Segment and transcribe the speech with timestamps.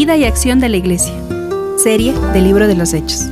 [0.00, 1.12] Vida y acción de la Iglesia.
[1.76, 3.26] Serie del Libro de los Hechos.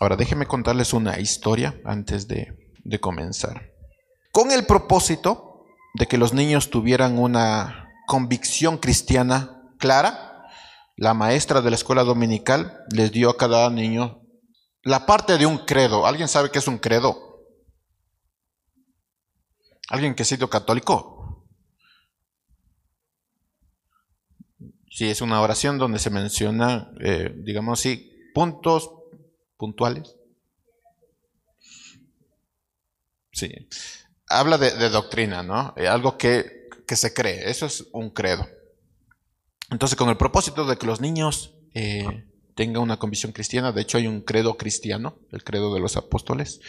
[0.00, 3.70] Ahora déjenme contarles una historia antes de, de comenzar.
[4.32, 5.64] Con el propósito
[5.94, 10.48] de que los niños tuvieran una convicción cristiana clara,
[10.96, 14.22] la maestra de la escuela dominical les dio a cada niño
[14.82, 16.04] la parte de un credo.
[16.04, 17.23] ¿Alguien sabe qué es un credo?
[19.88, 21.46] ¿Alguien que ha sido católico?
[24.90, 28.90] Sí, es una oración donde se menciona, eh, digamos así, puntos
[29.56, 30.14] puntuales.
[33.32, 33.50] Sí.
[34.28, 35.74] Habla de, doctrina, ¿no?
[35.76, 37.50] Eh, algo que, que, se cree.
[37.50, 38.46] Eso es un credo.
[39.70, 43.98] Entonces, con el propósito de que los niños eh, tengan una convicción cristiana, de hecho
[43.98, 46.60] hay un credo cristiano, el credo de los apóstoles,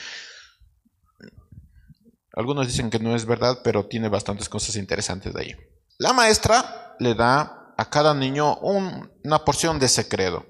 [2.36, 5.56] algunos dicen que no es verdad, pero tiene bastantes cosas interesantes de ahí.
[5.98, 10.46] La maestra le da a cada niño una porción de ese credo,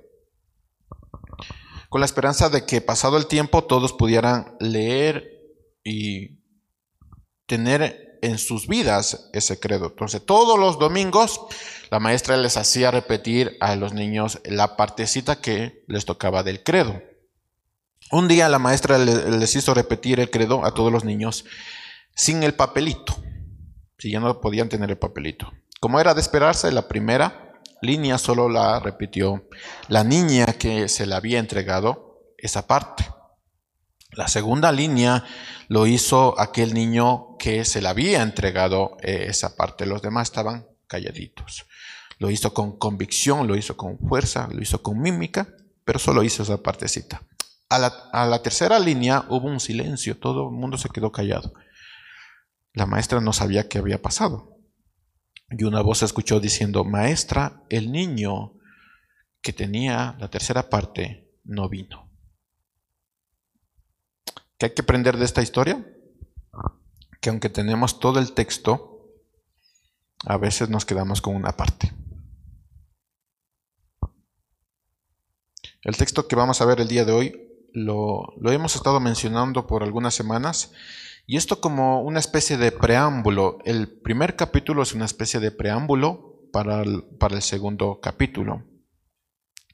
[1.90, 5.30] con la esperanza de que pasado el tiempo todos pudieran leer
[5.84, 6.44] y
[7.46, 9.88] tener en sus vidas ese credo.
[9.88, 11.40] Entonces todos los domingos
[11.92, 17.02] la maestra les hacía repetir a los niños la partecita que les tocaba del credo.
[18.12, 21.46] Un día la maestra les hizo repetir el credo a todos los niños
[22.16, 23.16] sin el papelito,
[23.98, 25.52] si ya no podían tener el papelito.
[25.80, 29.48] Como era de esperarse, la primera línea solo la repitió
[29.88, 33.06] la niña que se le había entregado esa parte.
[34.12, 35.26] La segunda línea
[35.68, 39.86] lo hizo aquel niño que se le había entregado eh, esa parte.
[39.86, 41.66] Los demás estaban calladitos.
[42.18, 45.48] Lo hizo con convicción, lo hizo con fuerza, lo hizo con mímica,
[45.84, 47.22] pero solo hizo esa partecita.
[47.70, 51.54] A la, tercera línea hubo un silencio, todo el mundo se quedó callado.
[52.74, 54.60] La maestra no sabía qué había pasado.
[55.50, 58.54] Y una voz se escuchó diciendo, maestra, el niño
[59.42, 62.12] que tenía la tercera parte no vino.
[64.58, 65.86] ¿Qué hay que aprender de esta historia?
[67.20, 68.96] Que aunque tenemos todo el texto,
[70.26, 71.94] a veces nos quedamos con una parte.
[75.82, 79.84] El texto que vamos a ver el día de hoy lo, hemos estado mencionando por
[79.84, 80.72] algunas semanas.
[81.28, 83.60] Y esto como una especie de preámbulo.
[83.66, 88.64] El primer capítulo es una especie de preámbulo para el, para el segundo capítulo.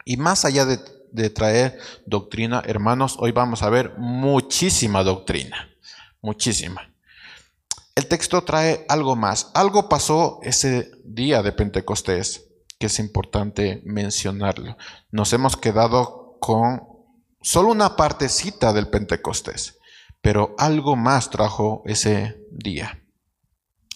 [0.03, 0.79] Y más allá de,
[1.12, 5.69] de, traer doctrina, hermanos, hoy vamos a ver muchísima doctrina.
[6.22, 6.94] Muchísima.
[7.95, 9.51] El texto trae algo más.
[9.53, 12.47] Algo pasó ese día de Pentecostés
[12.79, 14.75] que es importante mencionarlo.
[15.12, 16.91] Nos hemos quedado con
[17.41, 19.79] solo una partecita del Pentecostés,
[20.22, 23.03] pero algo más trajo ese día.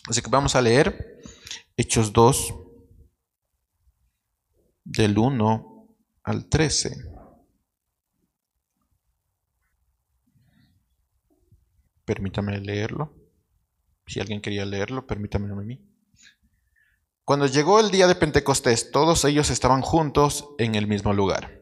[0.08, 1.22] Así que vamos a leer
[1.78, 2.56] Hechos 2,
[4.86, 5.88] del 1
[6.24, 6.96] al 13.
[12.06, 13.14] Permítame leerlo.
[14.06, 15.84] Si alguien quería leerlo, permítame a mí.
[17.24, 21.55] Cuando llegó el día de Pentecostés, todos ellos estaban juntos en el mismo lugar.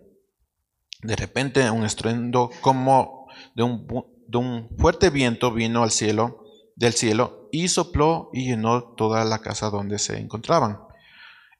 [1.03, 6.44] De repente un estruendo como de un, fuerte viento vino al cielo,
[6.75, 10.80] del cielo, y sopló y llenó toda la casa donde se encontraban.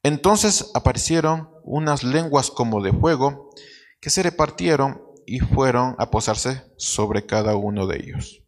[0.02, 3.50] Entonces aparecieron unas lenguas como de fuego
[4.00, 8.42] que se repartieron y fueron a posarse sobre cada uno de ellos.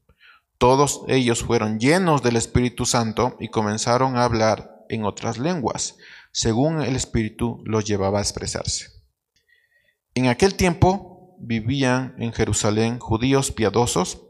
[0.57, 5.97] Todos ellos fueron llenos del Espíritu Santo y comenzaron a hablar en otras lenguas,
[6.31, 8.94] según el Espíritu los llevaba a expresarse.
[10.15, 14.25] En aquel tiempo vivían en Jerusalén judíos piadosos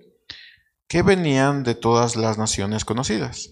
[0.87, 3.51] que venían de todas las naciones conocidas.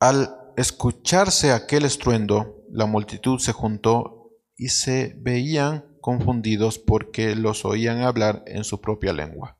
[0.00, 8.02] Al escucharse aquel estruendo, la multitud se juntó y se veían confundidos porque los oían
[8.02, 9.56] hablar en su propia lengua.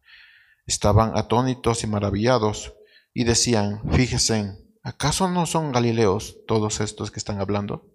[0.66, 2.74] Estaban atónitos y maravillados
[3.14, 7.91] y decían, fíjense, ¿acaso no son galileos todos estos que están hablando?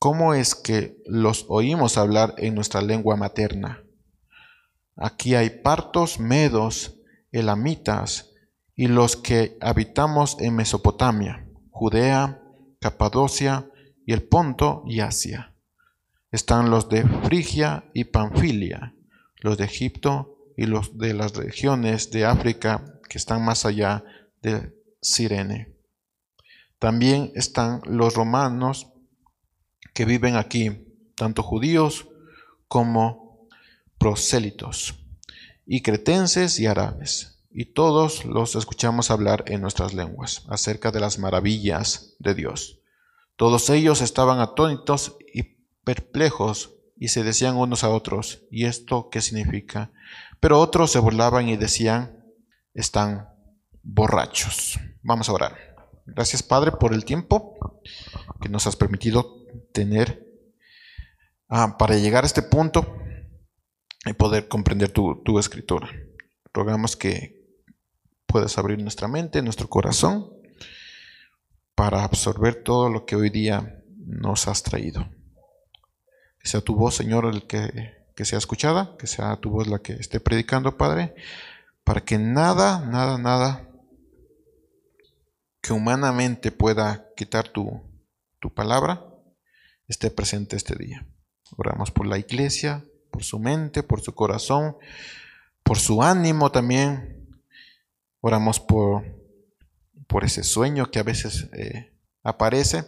[0.00, 3.84] ¿Cómo es que los oímos hablar en nuestra lengua materna?
[4.96, 6.96] Aquí hay partos, medos,
[7.32, 8.30] elamitas
[8.74, 12.40] y los que habitamos en Mesopotamia, Judea,
[12.80, 13.70] Capadocia
[14.06, 15.54] y el Ponto y Asia.
[16.32, 18.94] Están los de Frigia y Panfilia,
[19.42, 24.02] los de Egipto y los de las regiones de África que están más allá
[24.40, 25.76] de Sirene.
[26.78, 28.89] También están los romanos
[29.94, 32.08] que viven aquí, tanto judíos
[32.68, 33.48] como
[33.98, 34.94] prosélitos,
[35.66, 37.36] y cretenses y árabes.
[37.52, 42.78] y todos los escuchamos hablar en nuestras lenguas acerca de las maravillas de Dios.
[43.34, 49.20] Todos ellos estaban atónitos y perplejos y se decían unos a otros, ¿y esto qué
[49.20, 49.90] significa?
[50.38, 52.24] Pero otros se burlaban y decían,
[52.74, 53.30] están
[53.82, 54.78] borrachos.
[55.02, 55.56] Vamos a orar.
[56.06, 57.80] Gracias Padre por el tiempo
[58.40, 59.39] que nos has permitido
[59.72, 60.26] tener
[61.48, 62.96] ah, para llegar a este punto
[64.06, 65.90] y poder comprender tu, tu escritura.
[66.52, 67.40] Rogamos que
[68.26, 70.32] puedas abrir nuestra mente, nuestro corazón,
[71.74, 75.08] para absorber todo lo que hoy día nos has traído.
[76.38, 79.80] Que sea tu voz, Señor, el que, que sea escuchada, que sea tu voz la
[79.80, 81.14] que esté predicando, Padre,
[81.84, 83.68] para que nada, nada, nada
[85.60, 87.82] que humanamente pueda quitar tu,
[88.38, 89.09] tu palabra
[89.90, 91.04] esté presente este día.
[91.56, 94.76] Oramos por la iglesia, por su mente, por su corazón,
[95.64, 97.28] por su ánimo también.
[98.20, 99.04] Oramos por,
[100.06, 101.92] por ese sueño que a veces eh,
[102.22, 102.84] aparece.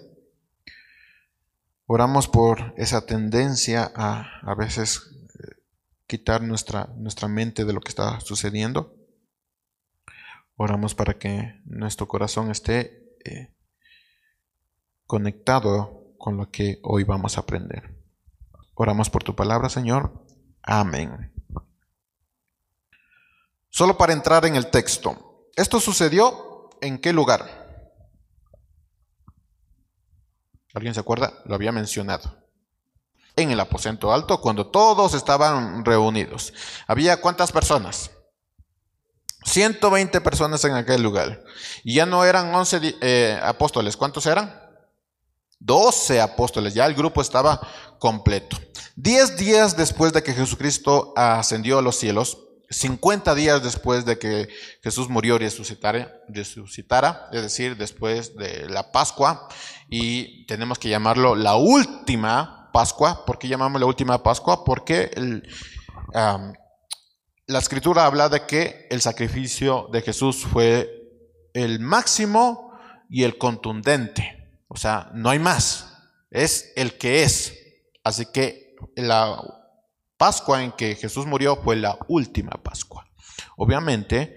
[1.87, 5.57] Oramos por esa tendencia a a veces eh,
[6.07, 8.97] quitar nuestra, nuestra mente de lo que está sucediendo.
[10.55, 13.53] Oramos para que nuestro corazón esté eh,
[15.07, 17.99] conectado con lo que hoy vamos a aprender.
[18.75, 20.25] Oramos por tu palabra, Señor.
[20.63, 21.35] Amén.
[23.71, 25.49] Solo para entrar en el texto.
[25.57, 27.91] ¿Esto sucedió en qué lugar?
[30.73, 31.43] ¿Alguien se acuerda?
[31.45, 32.39] Lo había mencionado.
[33.35, 36.55] En el aposento alto, cuando todos estaban reunidos.
[36.87, 38.13] ¿Había cuántas personas?
[39.45, 41.43] 120 personas en aquel lugar.
[41.83, 43.97] Y ya no eran 11 eh, apóstoles.
[43.97, 44.62] ¿Cuántos eran?
[45.65, 46.75] 12 apóstoles.
[46.75, 47.61] Ya el grupo estaba
[47.99, 48.59] completo.
[48.97, 52.39] Diez días después de que Jesucristo ascendió a los cielos,
[52.69, 54.49] 50 días después de que
[54.83, 59.49] Jesús murió y resucitara, es decir, después de la Pascua,
[59.89, 63.25] y tenemos que llamarlo la última Pascua.
[63.27, 64.65] ¿Por qué llamamos la última Pascua?
[64.65, 65.11] Porque
[67.47, 70.91] la escritura habla de que el sacrificio de Jesús fue
[71.53, 72.73] el máximo
[73.11, 74.42] y el contundente.
[74.73, 75.99] O sea, no hay más.
[76.31, 77.59] Es el que es.
[78.03, 79.39] Así que la
[80.17, 83.07] Pascua en que Jesús murió fue la última Pascua.
[83.59, 84.35] Obviamente,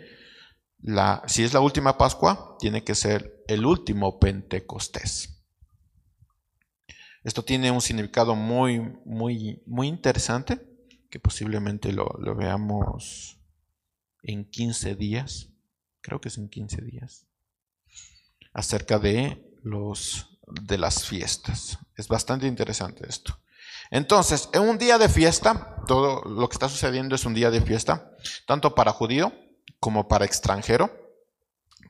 [1.28, 5.42] si es la última Pascua, tiene que ser el último Pentecostés.
[7.24, 10.60] Esto tiene un significado muy, muy, muy interesante
[11.10, 12.06] que posiblemente lo,
[12.36, 13.40] veamos
[14.22, 15.50] en 15 días,
[16.02, 17.26] creo que es en 15 días,
[18.52, 21.80] acerca de los de las fiestas.
[21.98, 23.38] Es bastante interesante esto.
[23.92, 27.62] Entonces, en un día de fiesta, todo lo que está sucediendo es un día de
[27.62, 28.12] fiesta,
[28.48, 29.34] tanto para judío
[29.80, 30.90] como para extranjero.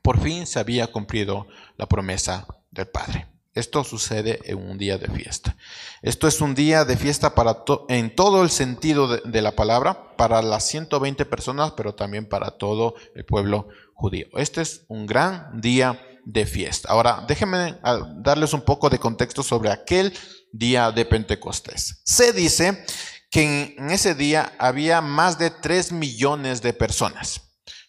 [0.02, 1.46] Por fin se había cumplido
[1.76, 3.28] la promesa del Padre.
[3.54, 5.56] Esto sucede en un día de fiesta.
[6.02, 10.42] Esto es un día de fiesta para en todo el sentido de, la palabra, para
[10.42, 14.26] las 120 personas, pero también para todo el pueblo judío.
[14.34, 16.88] Este es un gran día de fiesta.
[16.90, 20.12] Ahora, déjenme ah, darles un poco de contexto sobre aquel
[20.52, 22.02] día de Pentecostés.
[22.04, 22.84] Se dice
[23.30, 27.40] que en ese día había más de 3 millones de personas.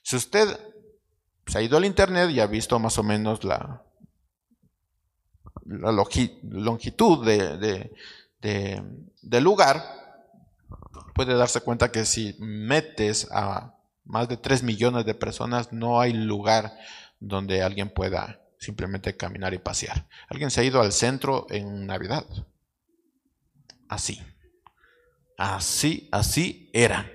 [0.04, 0.48] Si usted
[1.48, 3.84] se ha ido al internet y ha visto más o menos la,
[5.66, 7.92] longitud de,
[8.40, 9.84] del lugar,
[11.16, 13.74] puede darse cuenta que si metes a
[14.06, 16.78] más de 3 millones de personas, no hay lugar
[17.20, 20.08] donde alguien pueda simplemente caminar y pasear.
[20.30, 22.26] Alguien se ha ido al centro en Navidad.
[23.88, 24.22] Así.
[25.38, 27.12] Así, así era.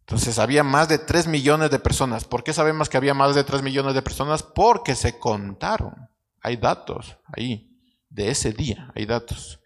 [0.00, 2.24] Entonces había más de 3 millones de personas.
[2.24, 4.42] ¿Por qué sabemos que había más de 3 millones de personas?
[4.42, 6.06] Porque se contaron
[6.46, 7.76] hay datos ahí,
[8.08, 9.58] de ese día, hay datos.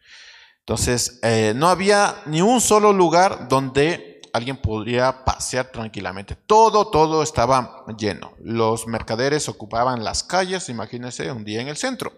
[0.61, 6.35] Entonces, eh, no había ni un solo lugar donde alguien podría pasear tranquilamente.
[6.35, 8.35] Todo, todo estaba lleno.
[8.41, 12.13] Los mercaderes ocupaban las calles, imagínense, un día en el centro,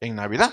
[0.00, 0.52] en Navidad,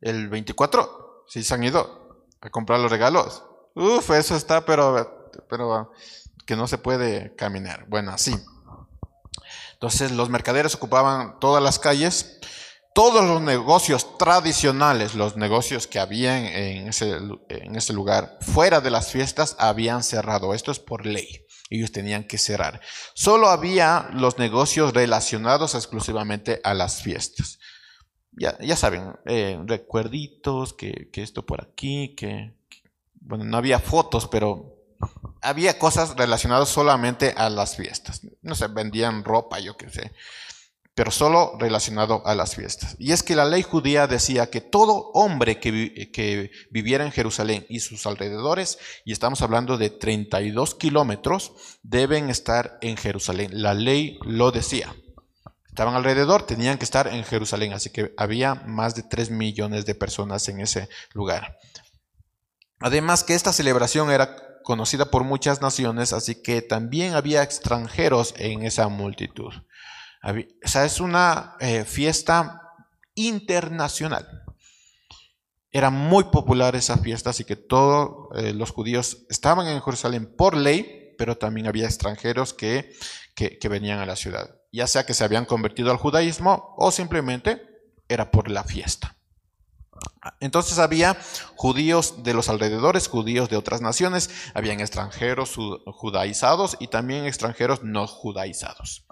[0.00, 3.44] el 24, si se han ido a comprar los regalos.
[3.74, 5.92] Uf, eso está, pero, pero
[6.46, 7.86] que no se puede caminar.
[7.88, 8.34] Bueno, así.
[9.74, 12.38] Entonces los mercaderes ocupaban todas las calles
[12.92, 19.56] todos los negocios tradicionales, los negocios que habían en ese, lugar fuera de las fiestas,
[19.58, 20.54] habían cerrado.
[20.54, 21.46] Esto es por ley.
[21.70, 22.80] Ellos tenían que cerrar.
[23.14, 27.60] Solo había los negocios relacionados exclusivamente a las fiestas.
[28.32, 32.54] Ya, saben, eh, recuerditos, que, esto por aquí, que,
[33.20, 34.76] bueno, no había fotos, pero
[35.42, 38.22] había cosas relacionadas solamente a las fiestas.
[38.42, 40.12] No sé, vendían ropa, yo qué sé,
[41.00, 42.94] pero solo relacionado a las fiestas.
[42.98, 47.80] Y es que la ley judía decía que todo hombre que, viviera en Jerusalén y
[47.80, 51.52] sus alrededores, y estamos hablando de 32 kilómetros,
[51.82, 53.62] deben estar en Jerusalén.
[53.62, 54.94] La ley lo decía.
[55.68, 59.94] Estaban alrededor, tenían que estar en Jerusalén, así que había más de 3 millones de
[59.94, 61.56] personas en ese lugar.
[62.78, 68.64] Además que esta celebración era conocida por muchas naciones, así que también había extranjeros en
[68.64, 69.54] esa multitud.
[70.22, 72.62] O es una eh, fiesta
[73.14, 74.44] internacional.
[75.70, 80.56] Era muy popular esa fiesta, así que todos eh, los judíos estaban en Jerusalén por
[80.56, 82.92] ley, pero también había extranjeros que,
[83.34, 87.62] que venían a la ciudad, ya sea que se habían convertido al judaísmo o simplemente
[88.08, 89.16] era por la fiesta.
[90.40, 91.16] Entonces había
[91.56, 98.06] judíos de los alrededores, judíos de otras naciones, habían extranjeros judaizados y también extranjeros no
[98.06, 99.06] judaizados.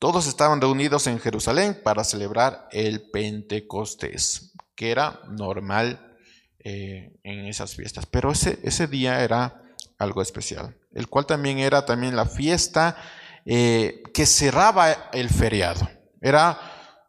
[0.00, 6.16] Todos estaban reunidos en Jerusalén para celebrar el Pentecostés, que era normal
[6.60, 8.06] eh, en esas fiestas.
[8.06, 9.62] Pero ese, ese, día era
[9.98, 12.96] algo especial, el cual también era también la fiesta
[13.44, 15.86] eh, que cerraba el feriado.
[16.22, 16.58] Era,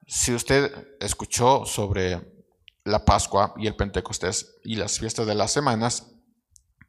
[0.06, 2.20] si usted escuchó sobre
[2.84, 6.08] la Pascua y el Pentecostés y las fiestas de las semanas,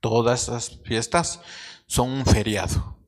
[0.01, 1.39] todas esas fiestas
[1.87, 3.02] son un feriado.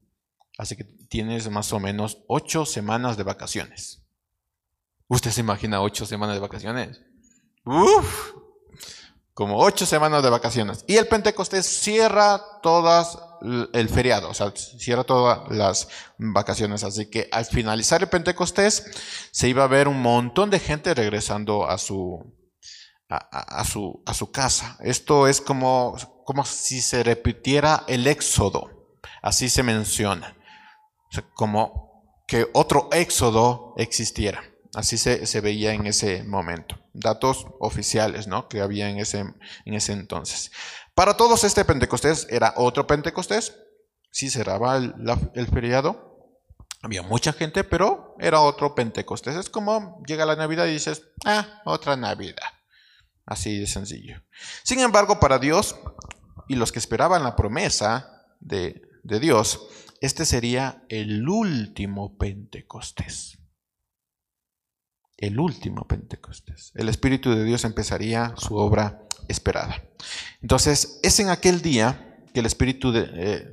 [0.58, 4.02] Así que tienes más o menos ocho semanas de vacaciones.
[5.08, 7.00] ¿Usted se imagina ocho semanas de vacaciones?
[7.64, 8.32] Uf,
[9.32, 10.84] como ocho semanas de vacaciones.
[10.86, 13.18] Y el Pentecostés cierra todas
[13.72, 16.84] el feriado, o sea, cierra todas las vacaciones.
[16.84, 18.86] Así que al finalizar el Pentecostés
[19.30, 22.34] se iba a ver un montón de gente regresando a su,
[23.08, 24.78] a, su, a su casa.
[24.80, 30.36] Esto es como, como si se repitiera el éxodo, así se menciona,
[31.34, 34.42] como que otro éxodo existiera.
[34.74, 36.76] Así se, se, veía en ese momento.
[36.92, 38.48] Datos oficiales ¿no?
[38.48, 40.50] que había en ese, en ese entonces.
[40.94, 43.56] Para todos este Pentecostés era otro Pentecostés.
[44.10, 44.94] Sí cerraba el,
[45.34, 46.14] el feriado.
[46.82, 49.36] Había mucha gente, pero era otro Pentecostés.
[49.36, 52.42] Es como llega la Navidad y dices, ah, otra Navidad.
[53.26, 54.22] Así de sencillo.
[54.64, 55.76] Sin embargo, para Dios
[56.48, 59.66] y los que esperaban la promesa de, Dios,
[60.04, 63.38] este sería el último Pentecostés.
[65.16, 66.72] El último Pentecostés.
[66.74, 69.82] El Espíritu de Dios empezaría su obra esperada.
[70.42, 73.50] Entonces, es en aquel día que el Espíritu eh,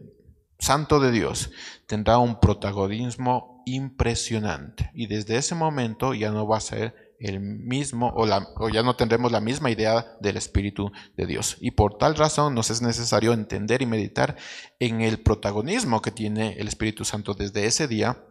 [0.59, 1.51] Santo de Dios
[1.87, 4.91] tendrá un protagonismo impresionante.
[4.93, 9.31] Y desde ese momento ya no va a ser el mismo o, ya no tendremos
[9.31, 11.57] la misma idea del Espíritu de Dios.
[11.61, 14.35] Y por tal razón nos es necesario entender y meditar
[14.79, 18.23] en el protagonismo que tiene el Espíritu Santo desde ese día,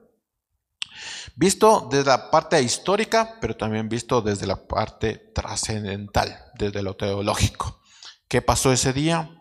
[1.36, 7.80] visto desde la parte histórica, pero también visto desde la parte trascendental, desde lo teológico.
[8.28, 9.36] ¿Qué pasó ese día?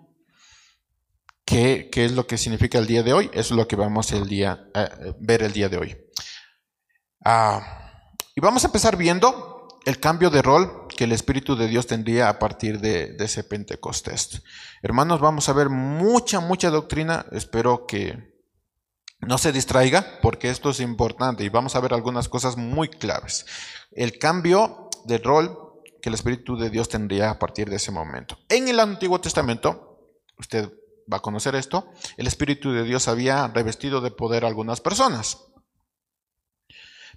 [1.43, 3.25] ¿Qué, ¿Qué, es lo que significa el día de hoy?
[3.33, 5.97] Eso es lo que vamos el día, a eh, ver el día de hoy.
[7.25, 7.88] Ah,
[8.35, 12.29] y vamos a empezar viendo el cambio de rol que el Espíritu de Dios tendría
[12.29, 14.43] a partir de, ese Pentecostés.
[14.81, 17.25] Hermanos, vamos a ver mucha, mucha doctrina.
[17.31, 18.37] Espero que
[19.19, 23.45] no se distraiga porque esto es importante y vamos a ver algunas cosas muy claves.
[23.91, 25.57] El cambio de rol
[26.01, 28.37] que el Espíritu de Dios tendría a partir de ese momento.
[28.49, 29.99] En el Antiguo Testamento,
[30.37, 30.71] usted
[31.11, 35.48] va a conocer esto, el Espíritu de Dios había revestido de poder a algunas personas.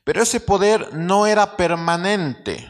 [0.04, 2.68] Pero ese poder no era permanente.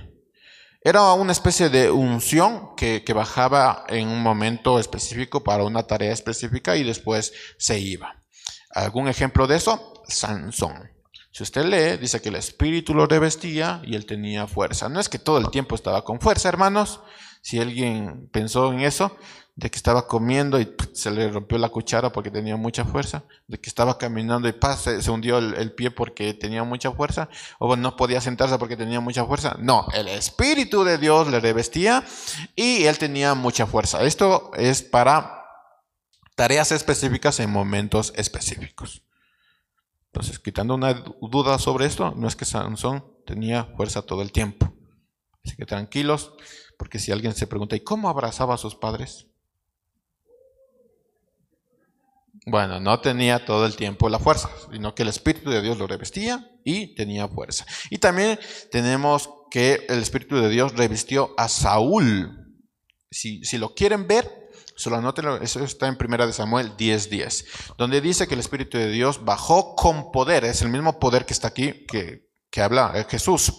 [0.85, 6.77] Era una especie de unción que, bajaba en un momento específico para una tarea específica
[6.77, 8.23] y después se iba.
[8.71, 10.03] ¿Algún ejemplo de eso?
[10.09, 10.91] Sansón.
[11.31, 14.89] Si usted lee, dice que el espíritu lo revestía y él tenía fuerza.
[14.89, 17.01] No es que todo el tiempo estaba con fuerza, hermanos.
[17.43, 19.17] Si alguien pensó en eso,
[19.55, 23.61] de que estaba comiendo y se le rompió la cuchara porque tenía mucha fuerza, de
[23.61, 27.29] que estaba caminando y se, hundió el, pie porque tenía mucha fuerza,
[27.59, 29.57] o no podía sentarse porque tenía mucha fuerza.
[29.59, 32.05] No, el Espíritu de Dios le revestía
[32.57, 34.03] y él tenía mucha fuerza.
[34.03, 35.45] Esto es para
[36.35, 39.03] tareas específicas en momentos específicos.
[40.07, 44.75] Entonces, quitando una duda sobre esto, no es que Sansón tenía fuerza todo el tiempo.
[45.45, 46.33] Así que tranquilos,
[46.79, 49.27] porque si alguien se pregunta, ¿y cómo abrazaba a sus padres?
[52.47, 55.87] Bueno, no tenía todo el tiempo la fuerza, sino que el Espíritu de Dios lo
[55.87, 57.65] revestía y tenía fuerza.
[57.91, 58.39] Y también
[58.71, 62.59] tenemos que el Espíritu de Dios revistió a Saúl.
[63.11, 64.43] Si, si lo quieren ver,
[64.75, 69.25] Solo anótenlo, eso está en 1 Samuel 10:10, donde dice que el Espíritu de Dios
[69.25, 73.53] bajó con poder, es el mismo poder que está aquí, que, que habla Jesús,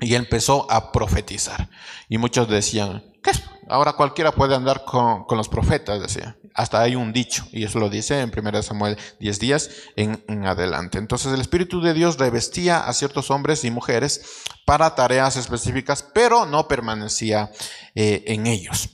[0.00, 1.70] y empezó a profetizar.
[2.08, 3.32] Y muchos decían, ¿qué?
[3.68, 6.38] Ahora cualquiera puede andar con, los profetas, decía.
[6.54, 10.98] Hasta hay un dicho, y eso lo dice en 1 Samuel 10 días en, adelante.
[10.98, 16.46] Entonces el Espíritu de Dios revestía a ciertos hombres y mujeres para tareas específicas, pero
[16.46, 17.50] no permanecía
[17.94, 18.90] eh, en ellos.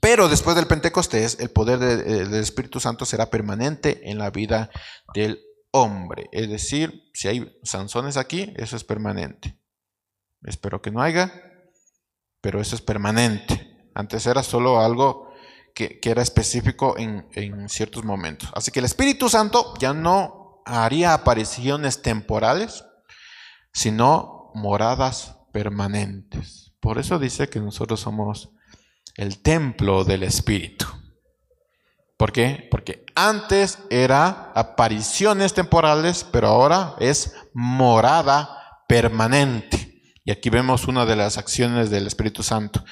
[0.00, 4.70] Pero después del Pentecostés, el poder del Espíritu Santo será permanente en la vida
[5.14, 6.28] del hombre.
[6.32, 9.58] Es decir, si hay Sansones aquí, eso es permanente.
[10.42, 11.51] Espero que no haya,
[12.42, 13.88] pero eso es permanente.
[13.94, 15.32] Antes era solo algo
[15.74, 18.50] que, era específico en, en ciertos momentos.
[18.54, 22.84] Así que el Espíritu Santo ya no haría apariciones temporales,
[23.72, 26.72] sino moradas permanentes.
[26.80, 28.50] Por eso dice que nosotros somos
[29.16, 30.86] el templo del Espíritu.
[32.16, 32.68] ¿Por qué?
[32.70, 39.91] Porque antes era apariciones temporales, pero ahora es morada permanente.
[40.24, 42.84] Y aquí vemos una de las acciones del Espíritu Santo.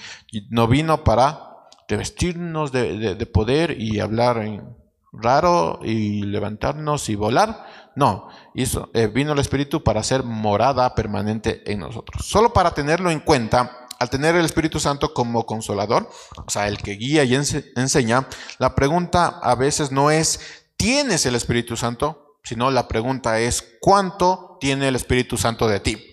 [0.49, 4.77] No vino para revestirnos de, poder y hablar en
[5.13, 7.67] raro y levantarnos y volar.
[7.95, 12.27] No, eh, vino el Espíritu para ser morada permanente en nosotros.
[12.27, 16.79] Solo para tenerlo en cuenta, al tener el Espíritu Santo como consolador, o sea, el
[16.79, 22.39] que guía y enseña, la pregunta a veces no es, ¿tienes el Espíritu Santo?
[22.43, 26.10] Sino la pregunta es, ¿cuánto tiene el Espíritu Santo de ti?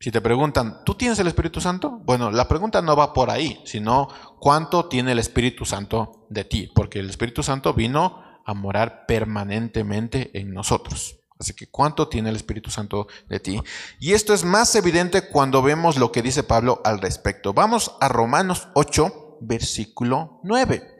[0.00, 1.90] Si te preguntan, ¿tú tienes el Espíritu Santo?
[2.04, 6.70] Bueno, la pregunta no va por ahí, sino ¿cuánto tiene el Espíritu Santo de ti?
[6.72, 11.18] Porque el Espíritu Santo vino a morar permanentemente en nosotros.
[11.40, 13.60] Así que ¿cuánto tiene el Espíritu Santo de ti?
[13.98, 17.52] Y esto es más evidente cuando vemos lo que dice Pablo al respecto.
[17.52, 20.98] Vamos a Romanos 8, versículo 9.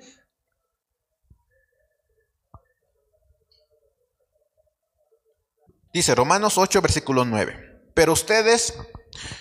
[5.92, 7.67] Dice Romanos 8, versículo 9.
[7.98, 8.78] Pero ustedes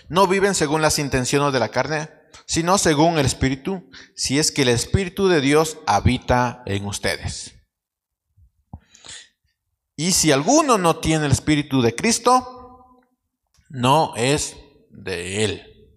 [0.09, 2.09] no viven según las intenciones de la carne,
[2.47, 7.53] sino según el Espíritu, si es que el Espíritu de Dios habita en ustedes.
[9.95, 13.03] Y si alguno no tiene el Espíritu de Cristo,
[13.69, 14.57] no es
[14.89, 15.93] de Él.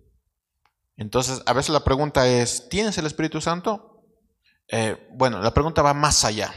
[0.99, 4.05] Entonces, a veces la pregunta es, ¿tienes el Espíritu Santo?
[4.69, 6.53] Eh, bueno, la pregunta va más allá.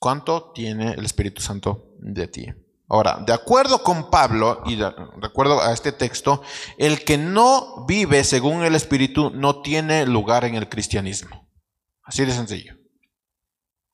[0.00, 2.46] ¿Cuánto tiene el Espíritu Santo de ti?
[2.90, 6.42] Ahora, de acuerdo con Pablo y de, acuerdo a este texto,
[6.76, 11.48] el que no vive según el Espíritu no tiene lugar en el cristianismo.
[12.02, 12.74] Así de sencillo.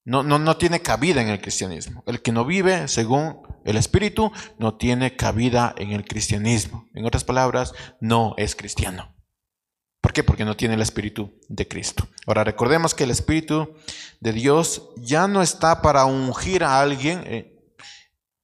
[0.03, 2.05] No, no, no tiene cabida en el cristianismo.
[2.07, 6.89] El que no vive según el Espíritu no tiene cabida en el cristianismo.
[6.95, 9.15] En otras palabras, no es cristiano.
[10.01, 10.25] ¿Por qué?
[10.25, 12.09] Porque no tiene el Espíritu de Cristo.
[12.27, 13.75] Ahora, recordemos que el Espíritu
[14.21, 17.56] de Dios ya no está para ungir a alguien, eh,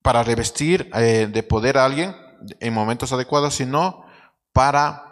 [0.02, 2.14] para revestir eh, de poder a alguien
[2.60, 4.04] en momentos adecuados, sino
[4.52, 5.04] para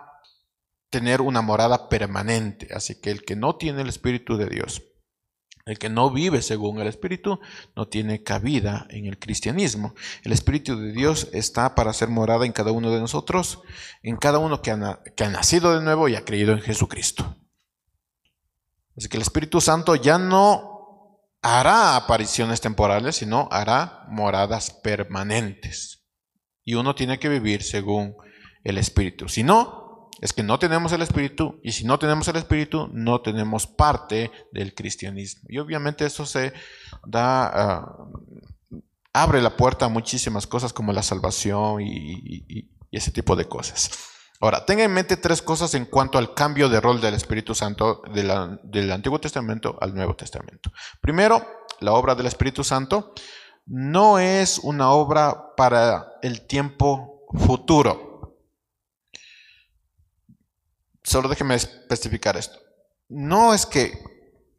[0.91, 2.69] tener una morada permanente.
[2.75, 4.83] Así que el que no tiene el Espíritu de Dios
[5.71, 7.39] el que no vive según el Espíritu
[7.77, 9.95] no tiene cabida en el cristianismo.
[10.25, 13.63] El Espíritu de Dios está para ser morada en cada uno de nosotros,
[14.03, 17.37] en cada uno que ha, que ha nacido de nuevo y ha creído en Jesucristo.
[18.97, 20.70] Así que el Espíritu Santo ya no
[21.43, 26.05] hará apariciones temporales, sino hará moradas permanentes.
[26.65, 28.15] Y uno tiene que vivir según
[28.65, 29.29] el Espíritu.
[29.29, 33.23] Si no, es que no tenemos el Espíritu y si no tenemos el Espíritu no
[33.23, 35.43] tenemos parte del cristianismo.
[35.49, 36.53] Y obviamente eso se
[37.07, 38.09] da, ah,
[39.15, 43.91] abre la puerta a muchísimas cosas como la salvación y, ese tipo de cosas.
[44.41, 48.03] Ahora, tenga en mente tres cosas en cuanto al cambio de rol del Espíritu Santo
[48.13, 50.73] del Antiguo Testamento al Nuevo Testamento.
[51.01, 51.47] Primero,
[51.81, 53.13] la obra del Espíritu Santo
[53.67, 58.11] no es una obra para el tiempo futuro
[61.11, 62.59] solo déjeme especificar esto.
[63.09, 63.93] No es que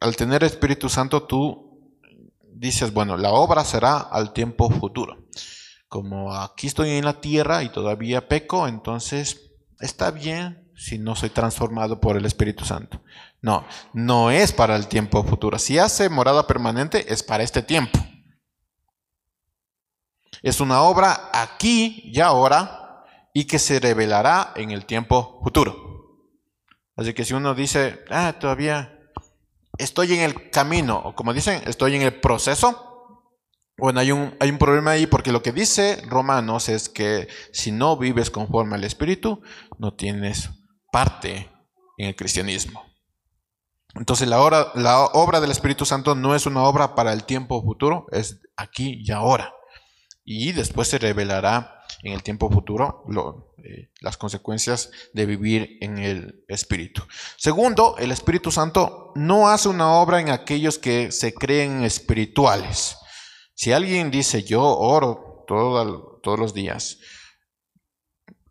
[0.00, 1.96] al tener Espíritu Santo tú
[2.42, 5.28] dices, bueno, la obra será al tiempo futuro.
[5.88, 9.51] Como aquí estoy en la tierra y todavía peco, entonces
[9.82, 13.02] está bien si no soy transformado por el Espíritu Santo.
[13.40, 15.58] No, no es para el tiempo futuro.
[15.58, 17.98] Si hace morada permanente, es para este tiempo.
[20.42, 25.76] Es una obra aquí y ahora y que se revelará en el tiempo futuro.
[26.96, 28.98] Así que si uno dice, ah, todavía
[29.78, 32.91] estoy en el camino, o como dicen, estoy en el proceso,
[33.82, 37.72] bueno, hay un, hay un problema ahí porque lo que dice Romanos es que si
[37.72, 39.42] no vives conforme al Espíritu,
[39.76, 40.50] no tienes
[40.92, 41.50] parte
[41.98, 42.84] en el cristianismo.
[43.96, 48.06] Entonces la, la obra del Espíritu Santo no es una obra para el tiempo futuro,
[48.12, 49.52] es aquí y ahora.
[50.24, 53.02] Y después se revelará en el tiempo futuro
[53.64, 57.02] eh, las consecuencias de vivir en el Espíritu.
[57.36, 62.98] Segundo, el Espíritu Santo no hace una obra en aquellos que se creen espirituales.
[63.62, 66.98] Si alguien dice yo oro todos los días,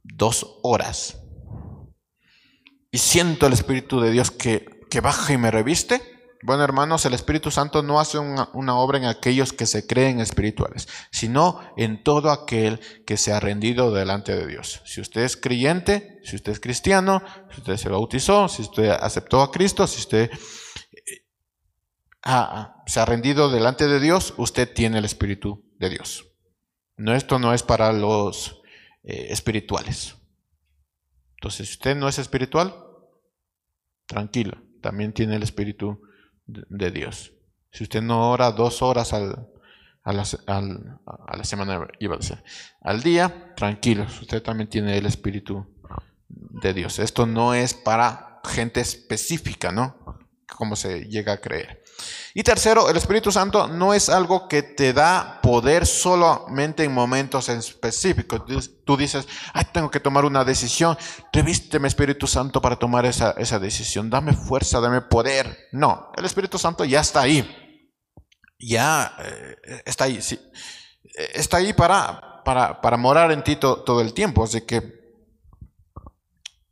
[0.04, 1.18] dos horas,
[2.90, 6.02] y siento el Espíritu de Dios que, que baja y me reviste,
[6.44, 10.88] bueno, hermanos, el Espíritu Santo no hace una, obra en aquellos que se creen espirituales,
[11.12, 14.82] sino en todo aquel que se ha rendido delante de Dios.
[14.86, 17.22] Si usted es creyente, si usted es cristiano,
[17.54, 20.32] si usted se bautizó, si usted aceptó a Cristo, si usted
[22.24, 26.28] se ha rendido delante de Dios, usted tiene el Espíritu de Dios.
[26.98, 28.62] No, esto no es para los
[29.04, 30.16] eh, espirituales.
[31.38, 32.76] Entonces, si usted no es espiritual,
[34.06, 36.02] tranquilo, también tiene el Espíritu
[36.46, 37.34] de Dios.
[37.72, 39.48] Si usted no ora dos horas al,
[40.04, 40.24] a, la,
[41.06, 42.44] a la semana, iba a decir,
[42.82, 45.66] al día, tranquilo, usted también tiene el Espíritu
[46.28, 47.00] de Dios.
[47.00, 50.20] Esto no es para gente específica, ¿no?
[50.48, 51.81] Como se llega a creer.
[52.34, 57.50] Y tercero, el Espíritu Santo no es algo que te da poder solamente en momentos
[57.50, 58.44] específicos.
[58.86, 60.98] Tú dices, ay, tengo que tomar una decisión.
[61.34, 64.10] Revísteme, Espíritu Santo, para tomar esa, esa decisión.
[64.10, 65.68] Dame fuerza, dame poder.
[65.74, 67.46] No, el Espíritu Santo ya está ahí.
[68.58, 70.22] Ya eh, está ahí.
[70.22, 70.40] Sí.
[71.34, 74.46] Está ahí para, para, para, morar en ti todo el tiempo.
[74.46, 75.02] Así que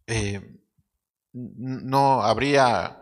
[0.08, 0.42] eh,
[1.34, 3.02] no habría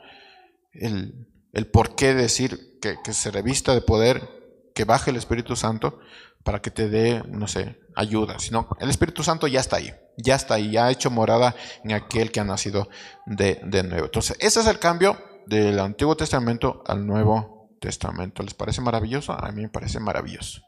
[0.72, 1.26] el
[1.58, 6.00] el por qué decir que, se revista de poder, que baje el Espíritu Santo
[6.43, 10.36] para que te dé, no sé, ayuda, sino el Espíritu Santo ya está ahí, ya
[10.36, 12.89] está ahí, ya ha hecho morada en aquel que ha nacido
[13.26, 14.06] de, de nuevo.
[14.06, 15.17] Entonces, ese es el cambio
[15.48, 18.43] del Antiguo Testamento al Nuevo Testamento.
[18.43, 19.34] ¿Les parece maravilloso?
[19.34, 20.62] A mí me parece maravilloso.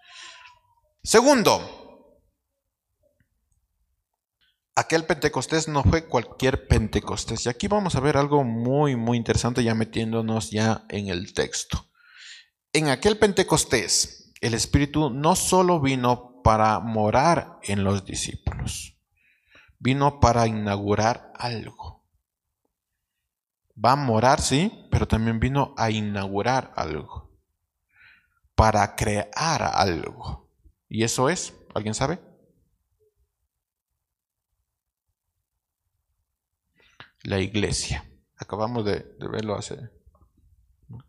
[1.04, 1.79] Segundo,
[4.80, 7.46] aquel Pentecostés no fue cualquier Pentecostés.
[7.46, 11.90] Y aquí vamos a ver algo muy, muy interesante ya metiéndonos ya en el texto.
[12.72, 18.96] En aquel Pentecostés, el Espíritu no solo vino para morar en los discípulos,
[19.80, 22.06] vino para inaugurar algo.
[23.84, 27.32] Va a morar, sí, pero también vino a inaugurar algo,
[28.56, 30.50] para crear algo.
[30.88, 31.54] ¿Y eso es?
[31.74, 32.29] ¿Alguien sabe?
[37.24, 38.06] La iglesia.
[38.38, 39.78] Acabamos de, verlo hace,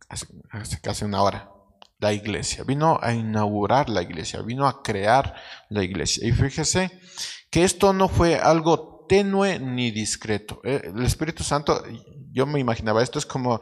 [0.09, 1.51] hace, casi una hora.
[1.99, 2.65] La iglesia.
[2.65, 5.35] Vino a inaugurar la iglesia, vino a crear
[5.69, 6.27] la iglesia.
[6.27, 6.91] Y fíjese
[7.51, 10.61] que esto no fue algo tenue ni discreto.
[10.65, 11.83] Eh, el Espíritu Santo,
[12.33, 13.61] yo me imaginaba, esto es como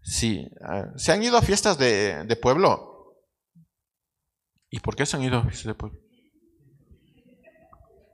[0.00, 3.16] si ah, se han ido a fiestas de, de pueblo.
[4.70, 5.98] ¿Y por qué se han ido a fiestas de pueblo?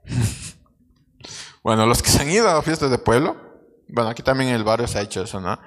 [1.63, 3.48] bueno, los que se han ido a fiestas de pueblo,
[3.89, 5.59] bueno, aquí también en el barrio se ha hecho eso, ¿no?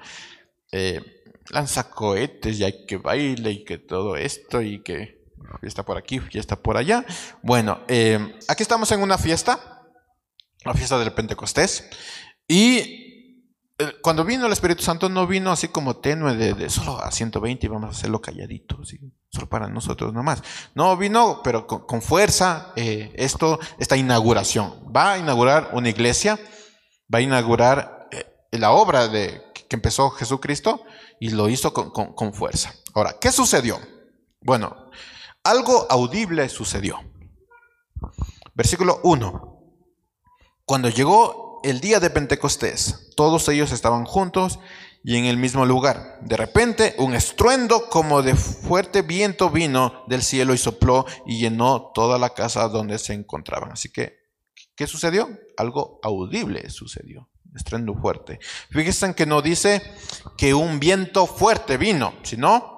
[0.71, 5.23] Eh, lanza cohetes y hay que baile y que todo esto y que
[5.59, 7.05] fiesta por aquí, fiesta por allá.
[7.41, 9.83] Bueno, eh, aquí estamos en una fiesta,
[10.63, 11.89] la fiesta del Pentecostés,
[12.47, 17.11] y eh, cuando vino el Espíritu Santo no vino así como tenue de, solo a
[17.11, 18.79] 120 y vamos a hacerlo calladito,
[19.29, 20.41] solo para nosotros nomás.
[20.75, 24.91] No, vino pero con, fuerza esto, esta inauguración.
[24.95, 26.39] Va a inaugurar una iglesia,
[27.13, 27.92] va a inaugurar
[28.59, 30.83] la obra de, que empezó Jesucristo
[31.19, 32.75] y lo hizo con, fuerza.
[32.93, 33.79] Ahora, ¿qué sucedió?
[34.41, 34.91] Bueno,
[35.43, 36.99] algo audible sucedió.
[38.53, 39.59] Versículo 1.
[40.65, 44.59] Cuando llegó el día de Pentecostés, todos ellos estaban juntos
[45.03, 46.19] y en el mismo lugar.
[46.21, 51.91] De repente, un estruendo como de fuerte viento vino del cielo y sopló y llenó
[51.93, 53.71] toda la casa donde se encontraban.
[53.71, 54.17] Así que,
[54.75, 55.29] ¿qué sucedió?
[55.57, 58.39] Algo audible sucedió estruendo fuerte.
[58.71, 59.81] Fíjense que no dice
[60.37, 62.73] que un viento fuerte vino, sino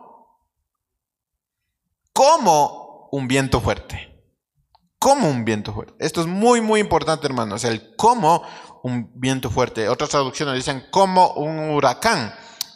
[2.13, 4.11] como un viento fuerte.
[4.97, 5.93] Como un viento fuerte.
[5.99, 7.63] Esto es muy, muy importante, hermanos.
[7.63, 8.43] El como
[8.83, 9.89] un viento fuerte.
[9.89, 12.33] Otras traducciones dicen como un huracán.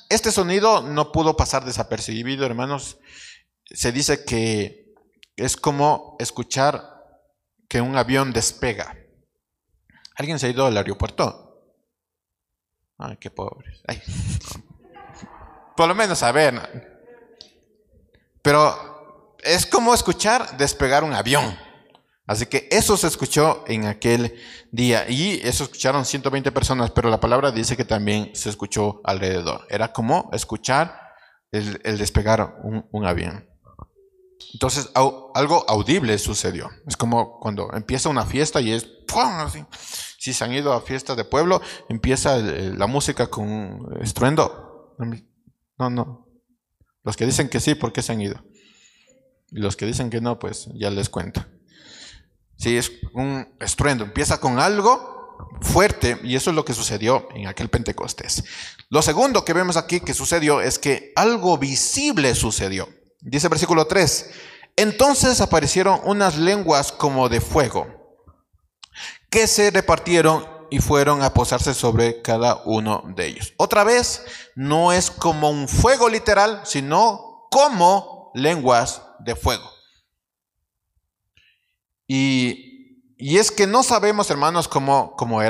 [0.10, 2.98] Este sonido no pudo pasar desapercibido, hermanos.
[3.66, 4.94] Se dice que
[5.36, 6.84] es como escuchar
[7.70, 8.98] que un avión despega.
[10.16, 11.49] ¿Alguien se ha ido al aeropuerto?
[13.00, 13.82] Ay, qué pobres.
[15.76, 17.00] Por lo menos a ver.
[18.42, 21.58] Pero es como escuchar despegar un avión.
[22.28, 24.36] Así que eso se escuchó en aquel
[24.72, 29.66] día y eso escucharon 120 personas, pero la palabra dice que también se escuchó alrededor.
[29.70, 31.10] Era como escuchar
[31.52, 33.50] el, despegar un, avión.
[34.54, 36.70] Entonces algo audible sucedió.
[36.86, 39.66] Es como cuando empieza una fiesta y es Así.
[40.20, 44.96] Si se han ido a fiestas de pueblo, empieza la música con estruendo.
[45.78, 46.28] No, no.
[47.04, 48.44] Los que dicen que sí, ¿por qué se han ido?
[49.50, 51.46] Y los que dicen que no, pues ya les cuento.
[52.58, 54.04] Sí, es un estruendo.
[54.04, 58.44] Empieza con algo fuerte y eso es lo que sucedió en aquel Pentecostés.
[58.90, 62.90] Lo segundo que vemos aquí que sucedió es que algo visible sucedió.
[63.22, 64.32] Dice el versículo 3.
[64.76, 67.99] Entonces aparecieron unas lenguas como de fuego
[69.30, 73.54] que se repartieron y fueron a posarse sobre cada uno de ellos.
[73.58, 79.70] Otra vez, no es como un fuego literal, sino como lenguas de fuego.
[82.08, 82.68] Y,
[83.18, 85.42] es que no sabemos, hermanos, cómo, cómo.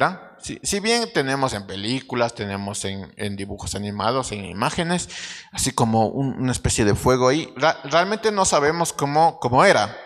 [0.42, 5.10] Si, bien tenemos en películas, tenemos en, dibujos animados, en imágenes,
[5.52, 9.98] así como una especie de fuego ahí, realmente no sabemos cómo, cómo era.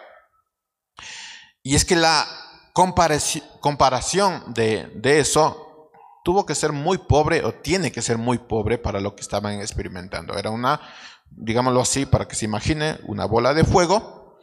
[1.61, 2.27] Y es que la
[2.73, 5.91] comparación de, eso
[6.23, 9.61] tuvo que ser muy pobre o tiene que ser muy pobre para lo que estaban
[9.61, 10.33] experimentando.
[10.35, 10.81] Era una,
[11.29, 14.39] digámoslo así, para que se imagine, una bola de fuego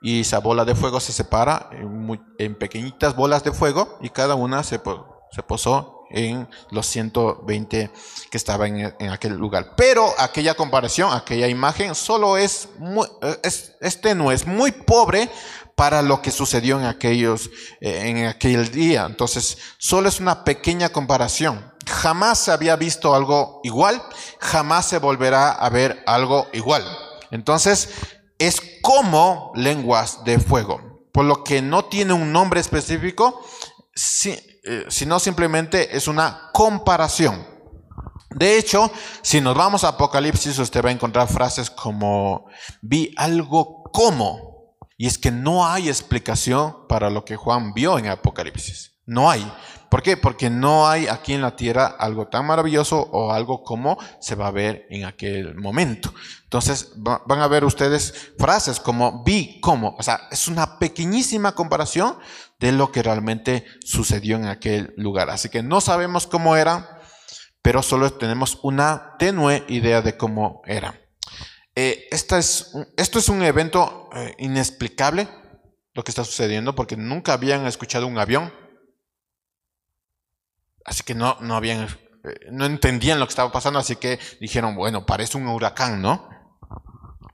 [0.00, 1.70] y esa bola de fuego se separa
[2.38, 7.90] en, pequeñitas bolas de fuego y cada una se, posó en los 120
[8.30, 9.74] que estaban en, aquel lugar.
[9.76, 13.08] Pero aquella comparación, aquella imagen, solo es, muy,
[13.42, 13.74] es,
[14.14, 15.30] no es muy pobre
[15.74, 19.04] para lo que sucedió en, aquellos, eh, en aquel día.
[19.06, 21.72] Entonces, solo es una pequeña comparación.
[21.86, 24.02] Jamás se había visto algo igual,
[24.38, 26.84] jamás se volverá a ver algo igual.
[27.30, 27.88] Entonces,
[28.38, 33.44] es como lenguas de fuego, por lo que no tiene un nombre específico,
[34.24, 37.46] eh, sino simplemente es una comparación.
[38.30, 38.90] De hecho,
[39.22, 42.46] si nos vamos a Apocalipsis, usted va a encontrar frases como
[42.80, 44.51] vi algo como.
[45.02, 48.92] Y es que no hay explicación para lo que Juan vio en Apocalipsis.
[49.04, 49.52] No hay.
[49.90, 50.16] ¿Por qué?
[50.16, 54.46] Porque no hay aquí en la tierra algo tan maravilloso o algo como se va
[54.46, 56.14] a ver en aquel momento.
[56.44, 62.16] Entonces van a ver ustedes frases como vi como, o sea, es una pequeñísima comparación
[62.60, 65.30] de lo que realmente sucedió en aquel lugar.
[65.30, 67.00] Así que no sabemos cómo era,
[67.60, 71.01] pero solo tenemos una tenue idea de cómo era.
[71.74, 75.28] Eh, esta es, esto es un evento eh, inexplicable,
[75.94, 78.52] lo que está sucediendo, porque nunca habían escuchado un avión
[80.84, 81.84] Así que no, no habían,
[82.24, 86.28] eh, no entendían lo que estaba pasando, así que dijeron, bueno, parece un huracán, ¿no?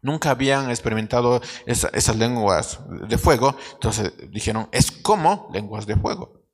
[0.01, 6.45] Nunca habían experimentado esas lenguas de fuego, entonces dijeron, es como lenguas de fuego.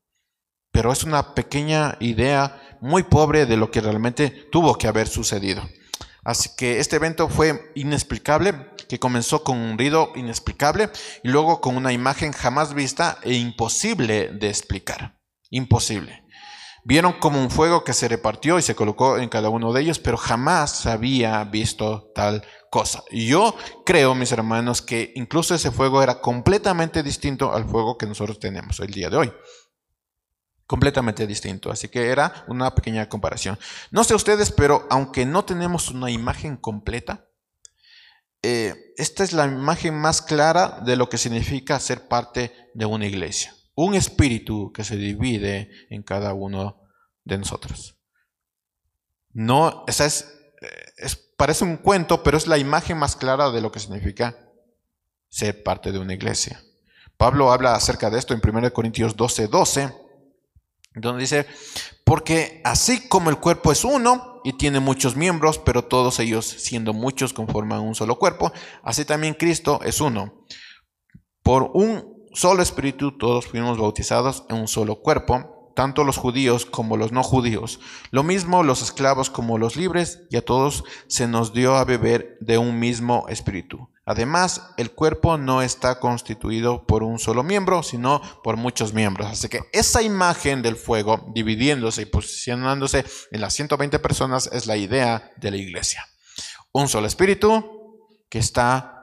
[0.73, 5.63] Pero es una pequeña idea muy pobre de lo que realmente tuvo que haber sucedido.
[6.25, 8.55] Así que este evento fue inexplicable,
[8.89, 10.91] que comenzó con un ruido inexplicable
[11.23, 15.19] y luego con una imagen jamás vista e imposible de explicar.
[15.51, 16.25] Imposible.
[16.87, 19.99] Vieron como un fuego que se repartió y se colocó en cada uno de ellos,
[19.99, 23.03] pero jamás había visto tal cosa.
[23.11, 23.57] Y yo
[23.87, 28.81] creo, mis hermanos, que incluso ese fuego era completamente distinto al fuego que nosotros tenemos
[28.81, 29.33] el día de hoy.
[30.67, 31.71] Completamente distinto.
[31.71, 33.59] Así que era una pequeña comparación.
[33.91, 37.27] No sé ustedes, pero aunque no tenemos una imagen completa,
[38.43, 43.07] eh, esta es la imagen más clara de lo que significa ser parte de una
[43.07, 46.81] iglesia un espíritu que se divide en cada uno
[47.25, 47.97] de nosotros.
[49.33, 50.33] No, esa es,
[50.97, 54.39] es, parece un cuento, pero es la imagen más clara de lo que significa
[55.29, 56.63] ser parte de una iglesia.
[57.17, 59.95] Pablo habla acerca de esto en 1 Corintios 12, 12,
[60.95, 61.47] donde dice,
[62.05, 66.93] porque así como el cuerpo es uno y tiene muchos miembros, pero todos ellos siendo
[66.93, 68.53] muchos conforman un solo cuerpo,
[68.83, 70.47] así también Cristo es uno.
[71.43, 76.97] Por un solo espíritu todos fuimos bautizados en un solo cuerpo, tanto los judíos como
[76.97, 77.81] los no judíos,
[78.11, 82.39] lo mismo los esclavos como los libres, y a todos se nos dio a beber
[82.41, 83.89] de un mismo espíritu.
[84.07, 89.29] Además, el cuerpo no está constituido por un solo miembro, sino por muchos miembros.
[89.29, 94.77] Así que esa imagen del fuego dividiéndose y posicionándose en las 120 personas es la
[94.77, 96.05] idea de la iglesia.
[96.73, 98.95] Un solo espíritu que está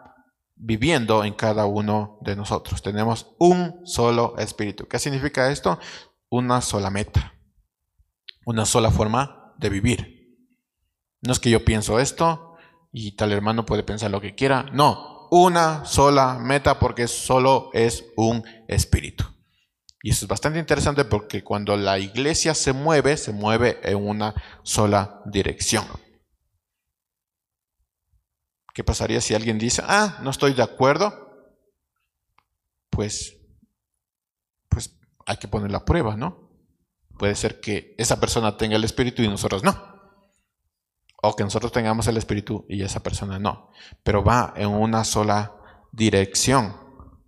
[0.56, 2.84] viviendo en cada uno de nosotros.
[2.84, 4.88] Tenemos un solo espíritu.
[4.88, 5.80] ¿Qué significa esto?
[6.30, 7.34] Una sola meta,
[8.46, 10.38] una sola forma de vivir.
[11.22, 12.51] No es que yo pienso esto
[12.92, 14.64] y tal hermano puede pensar lo que quiera.
[14.74, 19.26] No, una sola meta porque solo es un espíritu.
[20.04, 24.34] Y eso es bastante interesante porque cuando la iglesia se mueve, se mueve en una
[24.64, 25.86] sola dirección.
[28.74, 31.58] ¿Qué pasaría si alguien dice, ah, no estoy de acuerdo?
[32.90, 33.38] Pues,
[34.70, 36.50] pues hay que poner la prueba, ¿no?
[37.18, 39.91] Puede ser que esa persona tenga el espíritu y nosotros no.
[41.22, 43.70] O que nosotros tengamos el espíritu y esa persona no.
[44.04, 45.54] Pero va en una sola
[45.92, 46.76] dirección.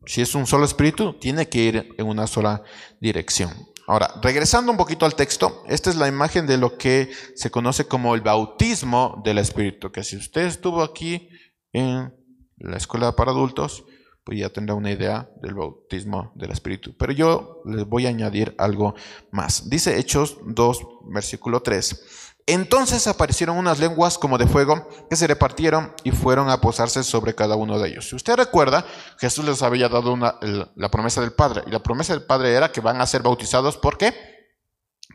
[0.05, 2.63] Si es un solo espíritu, tiene que ir en una sola
[2.99, 3.51] dirección.
[3.85, 7.85] Ahora, regresando un poquito al texto, esta es la imagen de lo que se conoce
[7.85, 11.29] como el bautismo del espíritu, que si usted estuvo aquí
[11.73, 12.13] en
[12.57, 13.83] la escuela para adultos,
[14.23, 16.95] pues ya tendrá una idea del bautismo del espíritu.
[16.97, 18.95] Pero yo les voy a añadir algo
[19.31, 19.69] más.
[19.69, 20.79] Dice Hechos 2,
[21.09, 22.32] versículo 3.
[22.45, 27.35] Entonces aparecieron unas lenguas como de fuego que se repartieron y fueron a posarse sobre
[27.35, 28.09] cada uno de ellos.
[28.09, 28.85] Si usted recuerda,
[29.17, 31.63] Jesús les había dado la promesa del Padre.
[31.67, 34.13] Y la promesa del Padre era que van a ser bautizados por qué?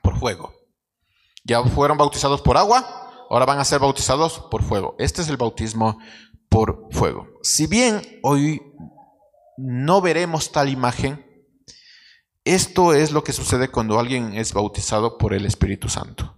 [0.03, 0.55] Por fuego.
[1.45, 4.97] Ya fueron bautizados por agua, ahora van a ser bautizados por fuego.
[4.99, 5.99] Este es el bautismo
[6.49, 7.29] por fuego.
[7.43, 8.63] Si bien hoy
[9.59, 11.27] no veremos tal imagen,
[12.45, 16.38] esto es lo que sucede cuando alguien es bautizado por el Espíritu Santo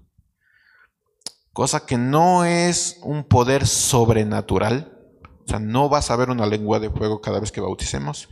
[1.53, 4.97] cosa que no es un poder sobrenatural,
[5.45, 8.29] o sea, no vas a ver una lengua de fuego cada vez que bauticemos,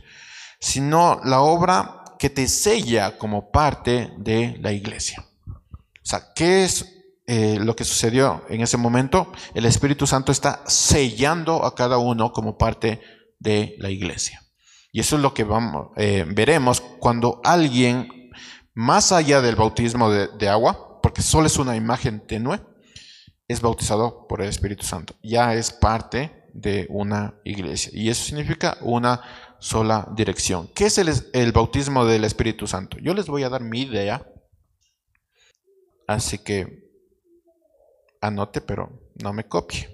[0.59, 5.25] sino la obra que te sella como parte de la iglesia.
[5.47, 6.85] O sea, ¿qué es
[7.27, 9.31] eh, lo que sucedió en ese momento?
[9.53, 13.01] El Espíritu Santo está sellando a cada uno como parte
[13.39, 14.41] de la iglesia.
[14.91, 18.31] Y eso es lo que vamos, eh, veremos cuando alguien,
[18.73, 22.59] más allá del bautismo de agua, porque solo es una imagen tenue,
[23.49, 25.15] es bautizado por el Espíritu Santo.
[25.23, 27.91] Ya es parte de una iglesia.
[27.93, 29.21] Y eso significa una
[29.59, 30.69] sola dirección.
[30.73, 32.97] ¿Qué es el, bautismo del Espíritu Santo?
[32.99, 34.25] Yo les voy a dar mi idea.
[36.07, 36.89] Así que
[38.21, 39.89] anote, pero no me copie.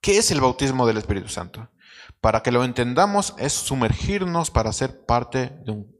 [0.00, 1.68] ¿Qué es el bautismo del Espíritu Santo?
[2.22, 5.52] Para que lo entendamos es sumergirnos para ser parte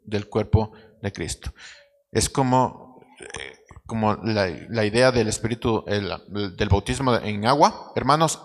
[0.05, 1.53] del cuerpo de Cristo.
[2.11, 3.54] Es como eh,
[3.95, 8.43] como la, idea del espíritu, del bautismo en agua, hermanos,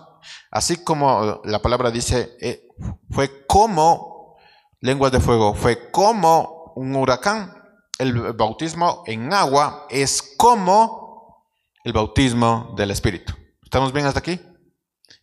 [0.48, 2.68] así como la palabra dice, eh,
[3.10, 4.36] fue como
[4.80, 7.52] lenguas de fuego, fue como un huracán.
[7.98, 11.48] El bautismo en agua es como
[11.82, 13.34] el bautismo del espíritu.
[13.64, 14.40] ¿Estamos bien hasta aquí?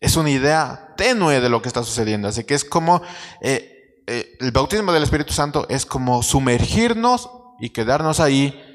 [0.02, 3.02] Es una idea tenue de lo que está sucediendo, así que es como
[3.40, 7.30] eh, eh, el bautismo del Espíritu Santo es como sumergirnos
[7.62, 8.67] y quedarnos ahí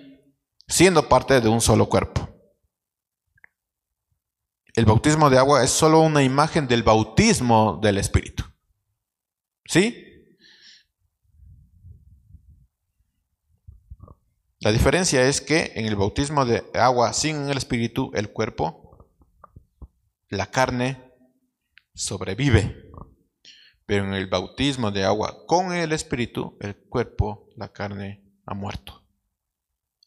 [0.68, 2.28] siendo parte de un solo cuerpo.
[4.74, 8.44] El bautismo de agua es solo una imagen del bautismo del Espíritu.
[9.66, 10.08] ¿Sí?
[14.60, 19.10] La diferencia es que en el bautismo de agua sin el Espíritu, el cuerpo,
[20.30, 21.12] la carne,
[21.94, 22.90] sobrevive.
[23.84, 29.01] Pero en el bautismo de agua con el Espíritu, el cuerpo, la carne, ha muerto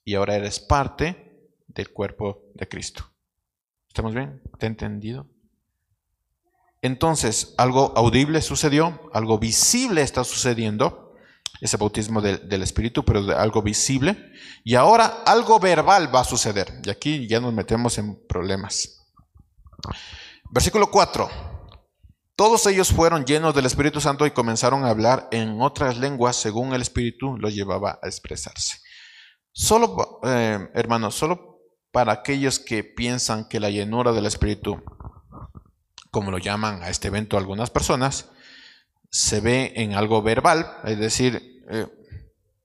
[0.06, 3.12] y ahora eres parte del cuerpo de Cristo.
[3.88, 4.42] ¿Estamos bien?
[4.60, 5.28] ¿Te entendido?
[6.82, 11.16] Entonces, algo audible sucedió, algo visible está sucediendo,
[11.60, 14.32] ese bautismo del, Espíritu, pero de algo visible,
[14.64, 16.82] y ahora algo verbal va a suceder.
[16.86, 19.02] Y aquí ya nos metemos en problemas.
[20.52, 21.28] Versículo 4.
[22.36, 26.74] Todos ellos fueron llenos del Espíritu Santo y comenzaron a hablar en otras lenguas según
[26.74, 28.85] el Espíritu los llevaba a expresarse.
[29.58, 31.62] Solo, eh, hermanos, solo
[31.94, 34.84] para aquellos que piensan que la llenura del Espíritu,
[36.12, 38.32] como lo llaman a este evento algunas personas,
[39.10, 41.88] se ve en algo verbal, es decir, eh,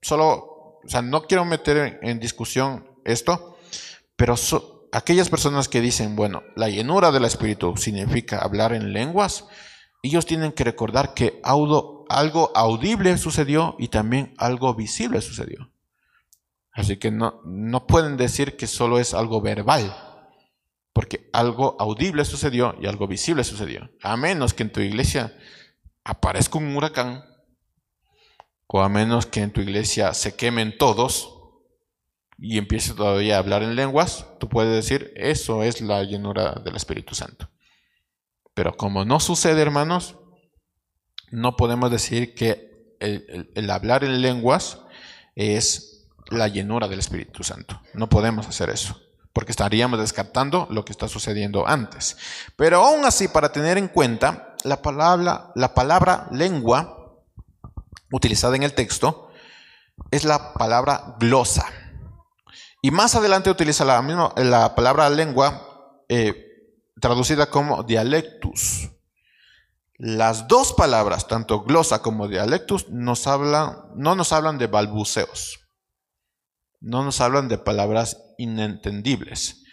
[0.01, 3.57] solo, o sea, no quiero meter en discusión esto,
[4.17, 4.35] pero
[4.91, 9.45] aquellas personas que dicen, bueno, la llenura del Espíritu significa hablar en lenguas,
[10.03, 12.05] ellos tienen que recordar que algo
[12.53, 15.70] audible sucedió y también algo visible sucedió.
[16.73, 19.93] Así que no, no pueden decir que solo es algo verbal,
[20.93, 23.91] porque algo audible sucedió y algo visible sucedió.
[24.01, 25.37] A menos que en tu iglesia
[26.03, 27.25] aparezca un huracán,
[28.67, 31.37] o a menos que en tu iglesia se quemen todos
[32.37, 36.75] y empiece todavía a hablar en lenguas, tú puedes decir, eso es la llenura del
[36.77, 37.49] Espíritu Santo.
[38.53, 40.17] Pero como no sucede, hermanos,
[41.31, 44.81] no podemos decir que el hablar en lenguas
[45.35, 45.90] es
[46.31, 47.79] la llenura del Espíritu Santo.
[47.93, 48.99] No podemos hacer eso,
[49.33, 52.17] porque estaríamos descartando lo que está sucediendo antes.
[52.55, 57.01] Pero aún así, para tener en cuenta, la palabra, la palabra lengua
[58.11, 59.31] utilizada en el texto
[60.09, 61.65] es la palabra glosa.
[62.81, 66.51] Y más adelante utiliza la, misma, la palabra lengua eh,
[66.99, 68.89] traducida como dialectus.
[69.97, 75.59] Las dos palabras, tanto glosa como dialectus, nos hablan, no nos hablan de balbuceos,
[76.81, 79.63] no nos hablan de palabras inentendibles.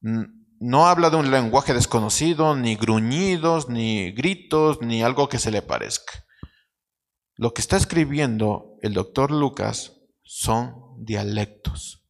[0.00, 5.62] No habla de un lenguaje desconocido, ni gruñidos, ni gritos, ni algo que se le
[5.62, 6.24] parezca.
[7.36, 9.92] Lo que está escribiendo el doctor Lucas
[10.22, 12.06] son dialectos,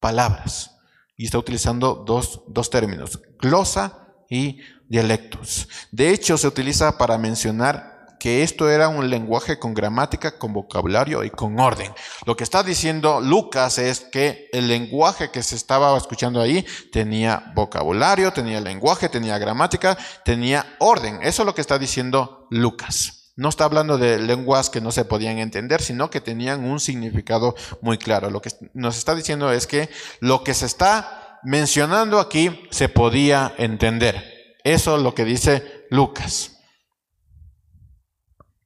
[0.00, 0.78] palabras.
[1.16, 5.68] Y está utilizando dos, dos términos, glosa y dialectos.
[5.90, 11.24] De hecho, se utiliza para mencionar que esto era un lenguaje con gramática, con vocabulario
[11.24, 11.92] y con orden.
[12.24, 17.52] Lo que está diciendo Lucas es que el lenguaje que se estaba escuchando ahí tenía
[17.54, 21.20] vocabulario, tenía lenguaje, tenía gramática, tenía orden.
[21.22, 23.32] Eso es lo que está diciendo Lucas.
[23.36, 27.54] No está hablando de lenguas que no se podían entender, sino que tenían un significado
[27.82, 28.30] muy claro.
[28.30, 29.90] Lo que nos está diciendo es que
[30.20, 34.56] lo que se está mencionando aquí se podía entender.
[34.64, 36.55] Eso es lo que dice Lucas.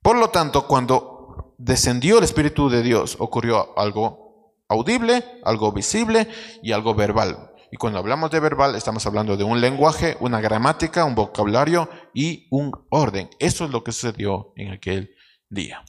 [0.03, 6.29] Por lo tanto, cuando descendió el Espíritu de Dios, ocurrió algo audible, algo visible
[6.63, 7.51] y algo verbal.
[7.73, 12.49] Y cuando hablamos de verbal, estamos hablando de un lenguaje, una gramática, un vocabulario y
[12.51, 13.31] un orden.
[13.39, 15.15] Eso es lo que sucedió en aquel
[15.49, 15.85] día.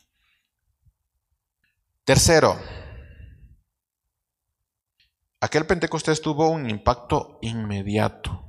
[2.03, 2.57] Tercero,
[5.39, 8.45] aquel Pentecostés tuvo un impacto inmediato.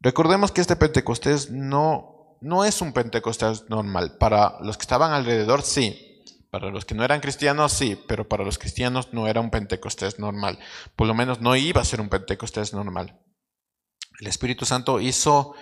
[0.00, 2.11] Recordemos que este Pentecostés no,
[2.42, 4.16] no es un Pentecostés normal.
[4.18, 6.24] Para los que estaban alrededor, sí.
[6.50, 7.98] Para los que no eran cristianos, sí.
[8.08, 10.58] Pero para los cristianos no era un Pentecostés normal.
[10.96, 13.20] Por lo menos no iba a ser un Pentecostés normal.
[14.20, 15.54] El Espíritu Santo hizo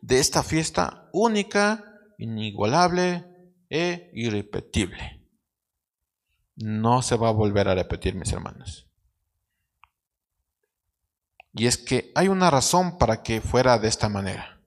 [0.00, 1.84] de esta fiesta única,
[2.18, 3.24] inigualable
[3.68, 5.26] e irrepetible.
[6.56, 8.88] No se va a volver a repetir, mis hermanos.
[11.52, 14.57] Y es que hay una razón para que fuera de esta manera.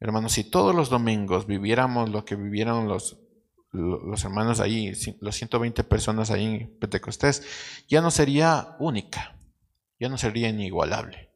[0.00, 3.18] Hermanos, si todos los domingos viviéramos lo que vivieron los,
[3.72, 7.42] los hermanos ahí, los 120 personas ahí en Pentecostés,
[7.88, 9.36] ya no sería única,
[9.98, 11.30] ya no sería inigualable.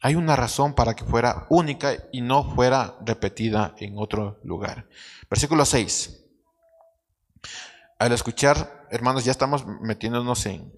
[0.00, 4.88] Hay una razón para que fuera única y no fuera repetida en otro lugar.
[5.30, 6.24] Versículo 6.
[8.00, 10.72] Al escuchar, hermanos, ya estamos metiéndonos en,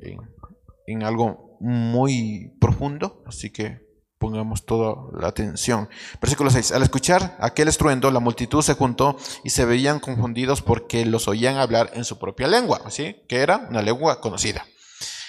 [0.87, 5.89] en algo muy profundo, así que pongamos toda la atención.
[6.21, 6.73] Versículo 6.
[6.73, 11.57] Al escuchar aquel estruendo, la multitud se juntó y se veían confundidos porque los oían
[11.57, 14.65] hablar en su propia lengua, así que era una lengua conocida.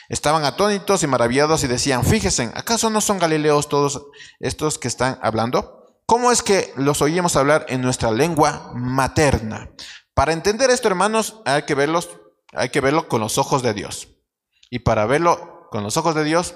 [0.07, 4.05] Estaban atónitos y maravillados y decían, fíjense, ¿acaso no son galileos todos
[4.39, 5.85] estos que están hablando?
[6.05, 9.71] ¿Cómo es que los oímos hablar en nuestra lengua materna?
[10.13, 12.09] Para entender esto, hermanos, hay que verlos,
[12.53, 14.09] hay que verlo con los ojos de Dios.
[14.69, 16.55] Y para verlo con los ojos de Dios,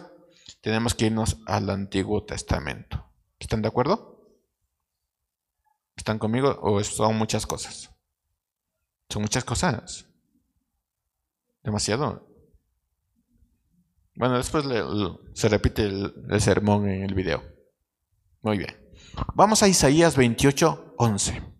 [0.61, 3.05] tenemos que irnos al Antiguo Testamento.
[3.39, 4.19] ¿Están de acuerdo?
[5.95, 7.91] ¿Están conmigo o son muchas cosas?
[9.09, 10.05] Son muchas cosas.
[11.63, 12.27] Demasiado.
[14.15, 14.65] Bueno, después
[15.33, 17.43] se repite el, el, sermón en el video.
[18.41, 18.75] Muy bien.
[19.33, 21.58] Vamos a Isaías 28, 11.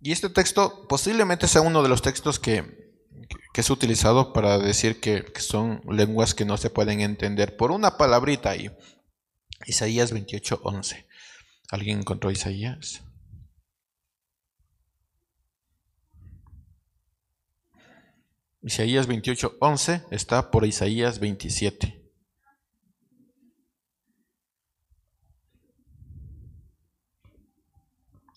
[0.00, 2.90] Y este texto posiblemente sea uno de los textos que,
[3.52, 7.70] que es utilizado para decir que, que, son lenguas que no se pueden entender por
[7.70, 8.70] una palabrita ahí.
[9.66, 11.06] Isaías 28, 11.
[11.70, 13.02] ¿Alguien encontró Isaías?
[18.62, 21.99] Isaías 28, 11 está por Isaías 27.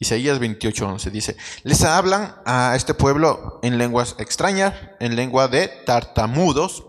[0.03, 6.85] Isaías 28:11 dice, les hablan a este pueblo en lenguas extrañas, en lengua de tartamudos.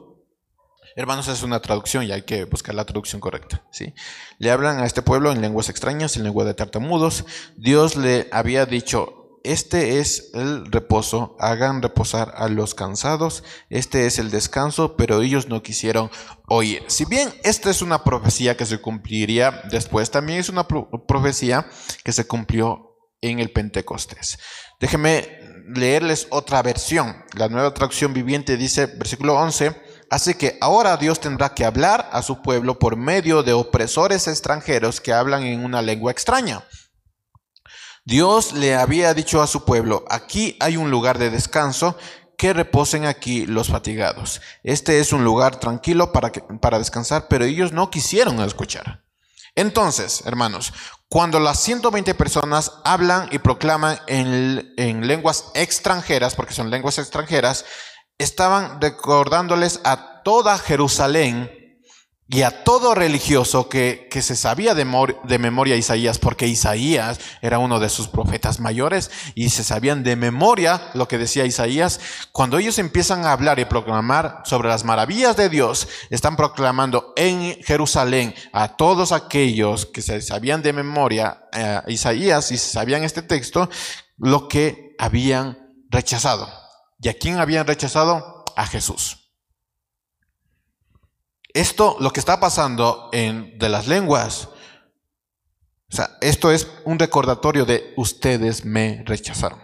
[0.97, 3.63] Hermanos, es una traducción y hay que buscar la traducción correcta.
[3.71, 3.95] ¿sí?
[4.39, 7.25] Le hablan a este pueblo en lenguas extrañas, en lengua de tartamudos.
[7.57, 14.19] Dios le había dicho, este es el reposo, hagan reposar a los cansados, este es
[14.19, 16.11] el descanso, pero ellos no quisieron
[16.49, 16.83] oír.
[16.89, 21.69] Si bien esta es una profecía que se cumpliría después, también es una profecía
[22.03, 22.94] que se cumplió
[23.31, 24.39] en el Pentecostés.
[24.81, 27.25] Déjenme leerles otra versión.
[27.35, 29.75] La nueva traducción viviente dice, versículo 11,
[30.11, 35.01] Así que ahora Dios tendrá que hablar a su pueblo por medio de opresores extranjeros
[35.01, 36.65] que hablan en una lengua extraña.
[38.05, 41.97] Dios le había dicho a su pueblo, aquí hay un lugar de descanso
[42.37, 44.43] que reposen aquí los fatigados.
[44.63, 49.04] Este es un lugar tranquilo para, para descansar, pero ellos no quisieron escuchar.
[49.57, 50.73] Entonces, hermanos,
[51.09, 57.65] cuando las 120 personas hablan y proclaman en, en lenguas extranjeras, porque son lenguas extranjeras,
[58.19, 61.64] estaban recordándoles a toda Jerusalén
[62.27, 64.87] y a todo religioso que, se sabía de,
[65.25, 70.17] de, memoria Isaías, porque Isaías era uno de sus profetas mayores y se sabían de
[70.17, 72.01] memoria lo que decía Isaías,
[72.33, 77.63] cuando ellos empiezan a hablar y proclamar sobre las maravillas de Dios, están proclamando en
[77.63, 83.21] Jerusalén a todos aquellos que se sabían de memoria eh, Isaías y se sabían este
[83.21, 83.69] texto,
[84.17, 85.59] lo que habían
[85.91, 86.49] rechazado.
[87.01, 88.45] ¿Y a quién habían rechazado?
[88.57, 89.24] A Jesús.
[91.55, 94.49] Esto, lo que está pasando en, de las lenguas,
[95.91, 99.61] o sea, esto es un recordatorio de ustedes me rechazaron.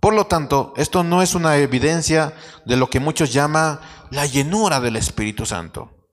[0.00, 2.34] Por lo tanto, esto no es una evidencia
[2.64, 3.80] de lo que muchos llaman
[4.10, 6.08] la llenura del Espíritu Santo.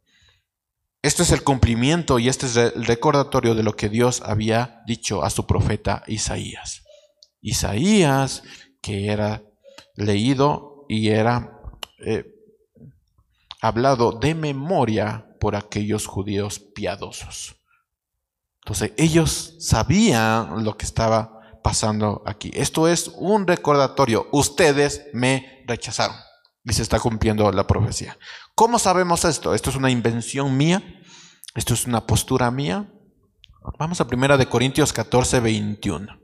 [1.01, 5.23] Esto es el cumplimiento y este es el recordatorio de lo que Dios había dicho
[5.23, 6.83] a su profeta Isaías.
[7.41, 8.43] Isaías,
[8.81, 9.41] que era
[9.95, 11.57] leído y era
[11.99, 12.25] eh,
[13.61, 17.55] hablado de memoria por aquellos judíos piadosos.
[18.59, 22.51] Entonces ellos sabían lo que estaba pasando aquí.
[22.53, 24.27] Esto es un recordatorio.
[24.33, 26.17] Ustedes me rechazaron.
[26.65, 28.17] Y se está cumpliendo la profecía.
[28.53, 29.53] ¿Cómo sabemos esto?
[29.55, 30.83] ¿Esto es una invención mía?
[31.55, 32.91] ¿Esto es una postura mía?
[33.79, 36.20] Vamos a primera de Corintios 14, 21.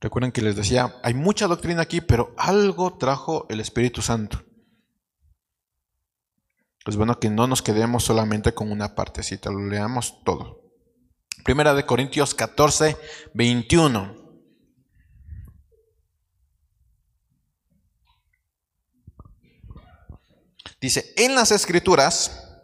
[0.00, 4.44] Recuerden que les decía, hay mucha doctrina aquí, pero algo trajo el Espíritu Santo.
[6.86, 10.62] Es bueno que no nos quedemos solamente con una partecita, lo leamos todo.
[11.44, 12.96] Primera de Corintios 14,
[13.34, 14.16] 21.
[20.80, 22.56] Dice, en las escrituras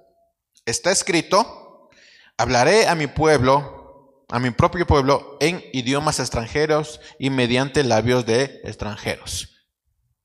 [0.65, 1.91] está escrito,
[2.39, 3.74] hablaré a mi pueblo
[4.35, 9.69] a mi propio pueblo en idiomas extranjeros y mediante labios de extranjeros.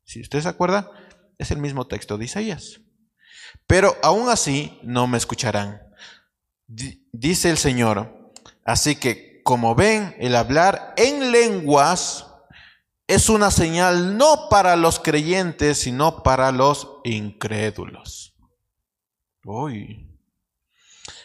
[0.04, 0.90] Si usted se acuerda,
[1.38, 2.82] es el mismo texto de Isaías.
[3.68, 5.80] Pero aún así no me escucharán.
[6.66, 8.34] dice el Señor.
[8.66, 12.26] Así que, como ven, el hablar en lenguas
[13.06, 18.36] es una señal no para los creyentes, sino para los incrédulos.
[19.44, 20.09] Uy.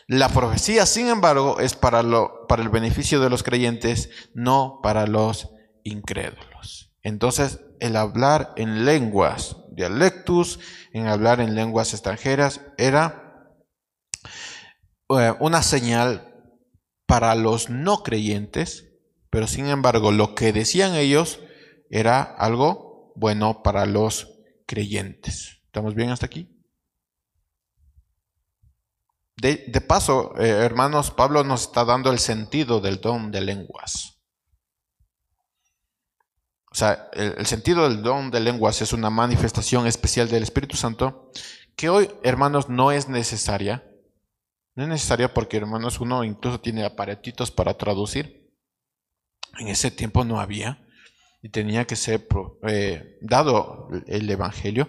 [0.06, 5.06] La profecía, sin embargo, es para, lo, para el beneficio de los creyentes, no para
[5.06, 5.50] los
[5.82, 6.92] incrédulos.
[7.02, 10.58] Entonces, el hablar en lenguas, dialectus,
[10.92, 13.54] en hablar en lenguas extranjeras, era
[15.10, 16.34] eh, una señal
[17.06, 18.92] para los no creyentes,
[19.30, 21.40] pero sin embargo, lo que decían ellos
[21.90, 25.62] era algo bueno para los creyentes.
[25.66, 26.53] ¿Estamos bien hasta aquí?
[29.36, 34.18] De, paso, eh, hermanos, Pablo nos está dando el sentido del don de lenguas.
[36.70, 41.30] O sea, el, sentido del don de lenguas es una manifestación especial del Espíritu Santo
[41.76, 43.84] que hoy, hermanos, no es necesaria.
[44.76, 48.52] No es necesaria porque, hermanos, uno incluso tiene aparatitos para traducir.
[49.58, 50.84] En ese tiempo no había
[51.42, 52.26] y tenía que ser
[52.66, 54.88] eh, dado el Evangelio.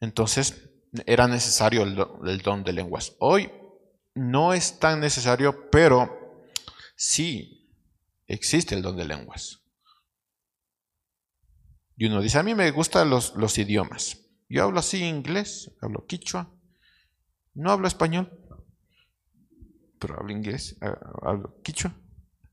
[0.00, 0.70] Entonces,
[1.06, 3.14] era necesario el don de lenguas.
[3.18, 3.50] Hoy
[4.14, 6.44] no es tan necesario, pero
[6.96, 7.72] sí
[8.26, 9.60] existe el don de lenguas.
[11.96, 14.18] Y uno dice, a mí me gustan los, los idiomas.
[14.48, 16.50] Yo hablo así inglés, hablo quichua,
[17.54, 18.30] no hablo español,
[19.98, 21.94] pero hablo inglés, ah, hablo quichua.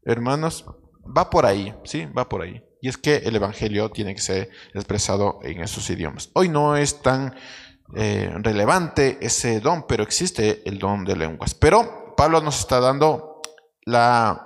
[0.04, 0.66] Hermanos,
[1.06, 2.06] va por ahí, ¿sí?
[2.06, 2.64] Va por ahí.
[2.82, 6.30] Y es que el Evangelio tiene que ser expresado en esos idiomas.
[6.34, 7.34] Hoy no es tan
[7.96, 11.54] eh, relevante ese don, pero existe el don de lenguas.
[11.54, 13.42] Pero Pablo nos está dando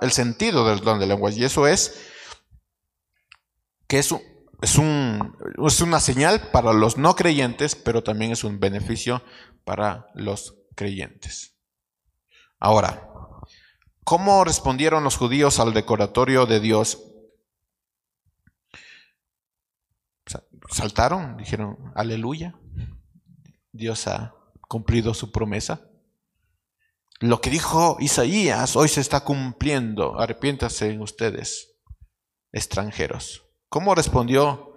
[0.00, 2.08] el sentido del don de lenguas y eso es
[3.88, 5.36] que es, un,
[5.66, 9.22] es una señal para los no creyentes, pero también es un beneficio
[9.64, 11.56] para los creyentes.
[12.58, 13.10] Ahora,
[14.04, 17.02] ¿cómo respondieron los judíos al decoratorio de Dios?
[20.70, 22.54] Saltaron, dijeron, aleluya.
[23.72, 24.34] Dios ha
[24.68, 25.88] cumplido su promesa.
[27.20, 30.18] Lo que dijo Isaías hoy se está cumpliendo.
[30.20, 31.74] Arrepiéntase en ustedes,
[32.52, 33.44] extranjeros.
[33.68, 34.74] ¿Cómo respondió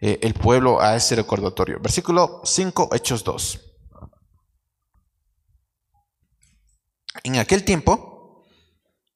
[0.00, 1.80] eh, el pueblo a ese recordatorio?
[1.80, 3.60] Versículo 5, Hechos 2.
[7.24, 8.44] En aquel tiempo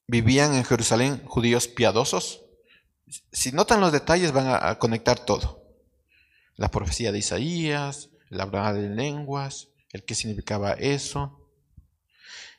[0.07, 2.41] vivían en Jerusalén judíos piadosos.
[3.31, 5.63] Si notan los detalles van a, conectar todo.
[6.55, 11.39] La profecía de Isaías, la hablada de lenguas, el qué significaba eso.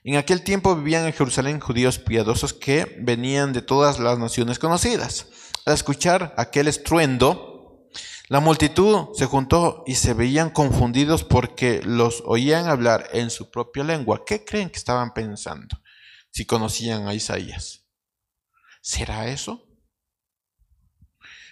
[0.03, 5.27] En aquel tiempo vivían en Jerusalén judíos piadosos que venían de todas las naciones conocidas.
[5.64, 7.89] Al escuchar aquel estruendo,
[8.29, 13.85] la multitud se juntó y se veían confundidos porque los oían hablar en su propia
[13.85, 14.25] lengua.
[14.27, 15.79] ¿Qué creen que estaban pensando
[16.31, 17.85] si conocían a Isaías?
[18.81, 19.66] ¿Será eso?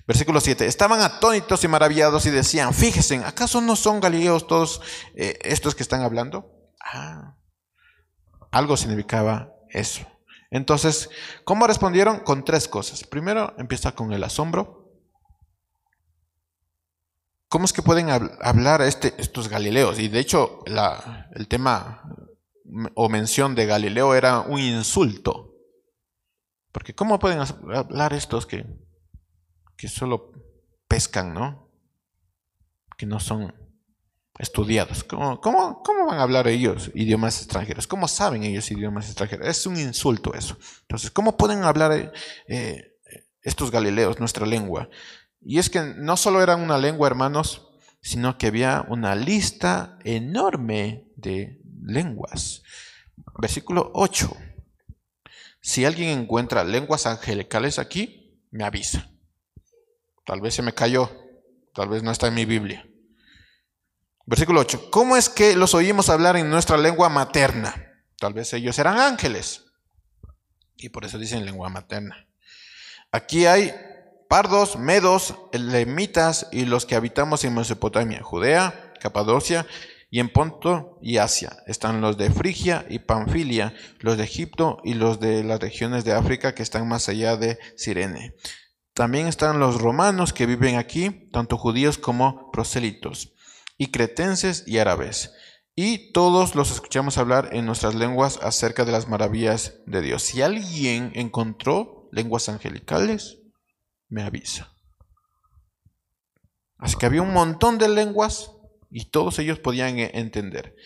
[0.07, 0.67] Versículo 7.
[0.67, 4.81] Estaban atónitos y maravillados y decían, fíjense, ¿acaso no son galileos todos
[5.15, 6.51] eh, estos que están hablando?
[6.81, 7.37] Ah,
[8.51, 10.07] algo significaba eso.
[10.51, 11.09] Entonces,
[11.45, 12.21] ¿cómo respondieron?
[12.21, 13.05] Con tres cosas.
[13.05, 14.83] Primero empieza con el asombro.
[17.49, 19.99] ¿Cómo es que pueden hablar este, estos Galileos?
[19.99, 20.63] Y de hecho,
[21.35, 22.03] el tema
[22.95, 25.55] o mención de Galileo era un insulto.
[26.73, 28.65] Porque ¿cómo pueden hablar estos que,
[29.83, 30.31] que solo
[30.87, 31.69] pescan, ¿no?
[32.97, 33.53] Que no son
[34.39, 35.03] estudiados.
[35.03, 37.89] ¿Cómo, cómo, cómo van a hablar ellos idiomas extranjeros?
[37.89, 39.49] ¿Cómo saben ellos idiomas extranjeros?
[39.49, 40.57] Es un insulto eso.
[40.83, 42.13] Entonces, ¿cómo pueden hablar
[42.47, 42.93] eh,
[43.43, 44.89] estos Galileos nuestra lengua?
[45.41, 47.69] Y es que no solo era una lengua, hermanos,
[48.01, 52.63] sino que había una lista enorme de lenguas.
[53.37, 54.33] Versículo 8.
[55.61, 59.12] Si alguien encuentra lenguas angelicales aquí, me avisa.
[60.25, 61.11] Tal vez se me cayó,
[61.75, 62.87] tal vez no está en mi Biblia.
[64.25, 64.91] Versículo 8.
[64.91, 68.05] ¿Cómo es que los oímos hablar en nuestra lengua materna?
[68.19, 69.65] Tal vez ellos eran ángeles.
[70.77, 72.29] Y por eso dicen lengua materna.
[73.11, 73.75] Aquí hay
[74.29, 79.67] pardos, medos, lemitas y los que habitamos en Mesopotamia, Judea, Capadocia
[80.09, 81.59] y en Ponto y Asia.
[81.67, 86.13] Están los de Frigia y Panfilia, los de Egipto y los de las regiones de
[86.13, 88.35] África que están más allá de Sirene.
[88.95, 93.33] También están los romanos que viven aquí, tanto judíos como prosélitos,
[93.79, 95.33] y cretenses y árabes.
[95.75, 100.23] Y todos los escuchamos hablar en nuestras lenguas acerca de las maravillas de Dios.
[100.23, 103.39] Si alguien encontró lenguas angelicales,
[104.09, 104.75] me avisa.
[106.77, 108.51] Así que había un montón de lenguas
[108.91, 110.77] y todos ellos podían e-, entender.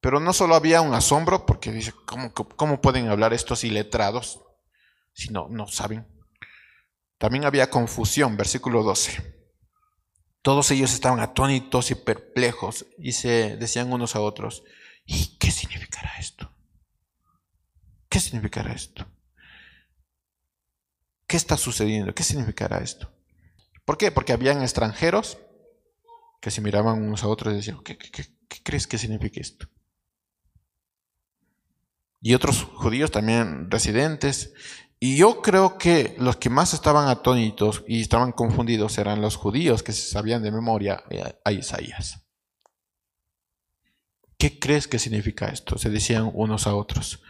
[0.00, 4.42] Pero no solo había un asombro, porque dice, ¿cómo, cómo pueden hablar estos iletrados
[5.14, 6.13] si no, no saben?
[7.24, 9.34] También había confusión, versículo 12.
[10.42, 14.62] Todos ellos estaban atónitos y perplejos y se decían unos a otros,
[15.06, 16.54] ¿y qué significará esto?
[18.10, 19.06] ¿Qué significará esto?
[21.26, 22.14] ¿Qué está sucediendo?
[22.14, 23.10] ¿Qué significará esto?
[23.86, 24.10] ¿Por qué?
[24.10, 25.38] Porque habían extranjeros
[26.42, 27.96] que se miraban unos a otros y decían, ¿qué,
[28.62, 29.66] crees que significa esto?
[32.20, 34.52] Y otros judíos también residentes.
[35.04, 39.82] Y yo creo que los que más estaban atónitos y estaban confundidos eran los judíos
[39.82, 41.04] que se sabían de memoria
[41.44, 42.26] a Isaías.
[44.38, 45.76] ¿Qué crees que significa esto?
[45.76, 47.22] Se decían unos a otros.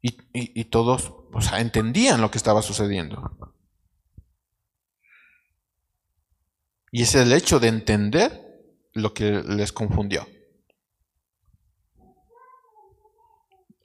[0.00, 3.36] Y, todos o sea, entendían lo que estaba sucediendo.
[6.90, 10.26] Y es el hecho de entender lo que les confundió.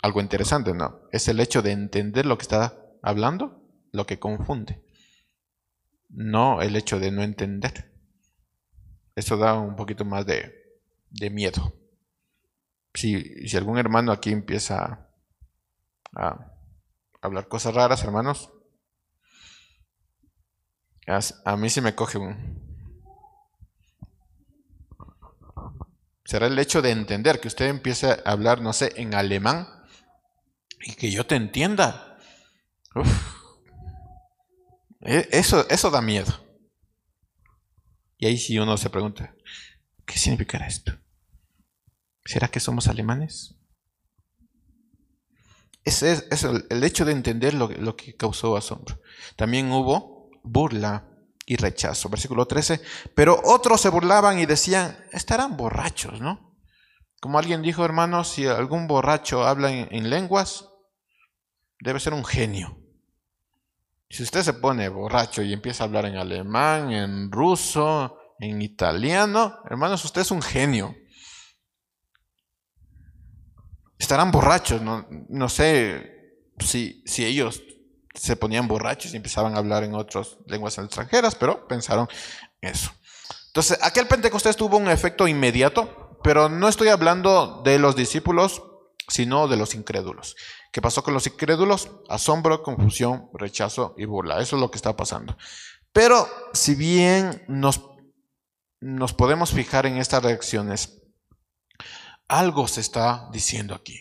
[0.01, 1.01] Algo interesante, ¿no?
[1.11, 4.83] Es el hecho de entender lo que está hablando lo que confunde.
[6.09, 7.91] No el hecho de no entender.
[9.15, 10.53] Eso da un poquito más de,
[11.09, 11.73] de miedo.
[12.93, 15.09] Si, si algún hermano aquí empieza
[16.15, 16.53] a
[17.21, 18.51] hablar cosas raras, hermanos.
[21.45, 22.69] A mí sí me coge un...
[26.23, 29.67] Será el hecho de entender que usted empiece a hablar, no sé, en alemán
[30.81, 32.08] y que yo te entienda.
[35.01, 36.33] E, eso, eso da miedo.
[38.17, 39.33] Y ahí si uno se pregunta,
[40.05, 40.91] ¿qué significará esto?
[42.25, 43.55] ¿Será que somos alemanes?
[45.85, 48.99] Ese es, el, hecho de entender lo, lo, que causó asombro.
[49.37, 51.09] También hubo burla
[51.45, 52.09] y rechazo.
[52.09, 52.81] Versículo 13.
[53.15, 56.49] Pero otros se burlaban y decían, estarán borrachos, ¿no?
[57.19, 60.68] Como alguien dijo, hermanos, si algún borracho habla en, lenguas,
[61.79, 62.77] debe ser un genio.
[64.09, 69.59] Si usted se pone borracho y empieza a hablar en alemán, en ruso, en italiano,
[69.69, 70.95] hermanos, usted es un genio
[73.99, 77.61] estarán borrachos, no, sé si, si ellos
[78.15, 82.07] se ponían borrachos y empezaban a hablar en otras lenguas extranjeras, pero pensaron
[82.61, 82.91] eso.
[83.47, 88.63] Entonces, aquel Pentecostés tuvo un efecto inmediato, pero no estoy hablando de los discípulos,
[89.09, 90.35] sino de los incrédulos.
[90.71, 91.89] ¿Qué pasó con los incrédulos?
[92.09, 94.39] Asombro, confusión, rechazo y burla.
[94.39, 95.35] Eso es lo que está pasando.
[95.91, 97.81] Pero si bien nos,
[98.79, 101.01] nos podemos fijar en estas reacciones,
[102.27, 103.99] algo se está diciendo aquí.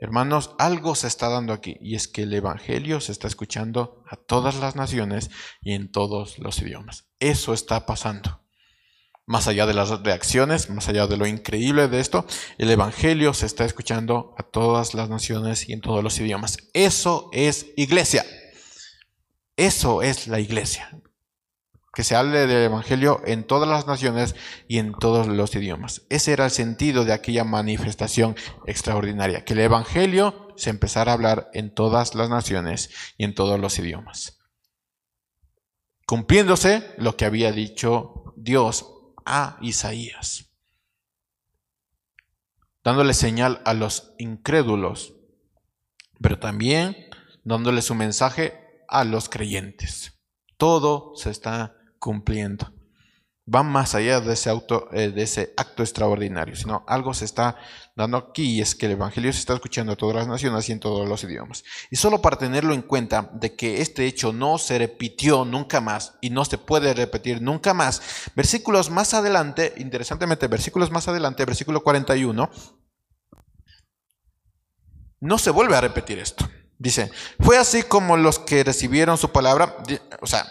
[0.00, 4.16] Hermanos, algo se está dando aquí y es que el Evangelio se está escuchando a
[4.16, 5.30] todas las naciones
[5.62, 7.06] y en todos los idiomas.
[7.18, 8.43] Eso está pasando.
[9.26, 12.26] Más allá de las reacciones, más allá de lo increíble de esto,
[12.58, 16.58] el Evangelio se está escuchando a todas las naciones y en todos los idiomas.
[16.74, 18.26] Eso es iglesia.
[19.56, 20.90] Eso es la iglesia.
[21.94, 24.34] Que se hable del Evangelio en todas las naciones
[24.68, 26.02] y en todos los idiomas.
[26.10, 29.44] Ese era el sentido de aquella manifestación extraordinaria.
[29.44, 33.78] Que el Evangelio se empezara a hablar en todas las naciones y en todos los
[33.78, 34.38] idiomas.
[36.04, 38.93] Cumpliéndose lo que había dicho Dios
[39.24, 40.50] a Isaías,
[42.82, 45.14] dándole señal a los incrédulos,
[46.20, 46.96] pero también
[47.44, 50.20] dándole su mensaje a los creyentes.
[50.56, 52.73] Todo se está cumpliendo
[53.52, 54.50] va más allá de ese,
[54.92, 57.56] eh, de ese acto extraordinario, sino algo se está
[57.94, 60.72] dando aquí y es que el Evangelio se está escuchando a todas las naciones y
[60.72, 61.62] en todos los idiomas.
[61.90, 66.14] Y solo para tenerlo en cuenta de que este hecho no se repitió nunca más
[66.20, 71.82] y no se puede repetir nunca más, versículos más adelante, interesantemente, versículos más adelante, versículo
[71.82, 72.50] 41,
[75.20, 76.48] no se vuelve a repetir esto.
[76.78, 79.76] Dice, fue así como los que recibieron su palabra,
[80.20, 80.46] o sea,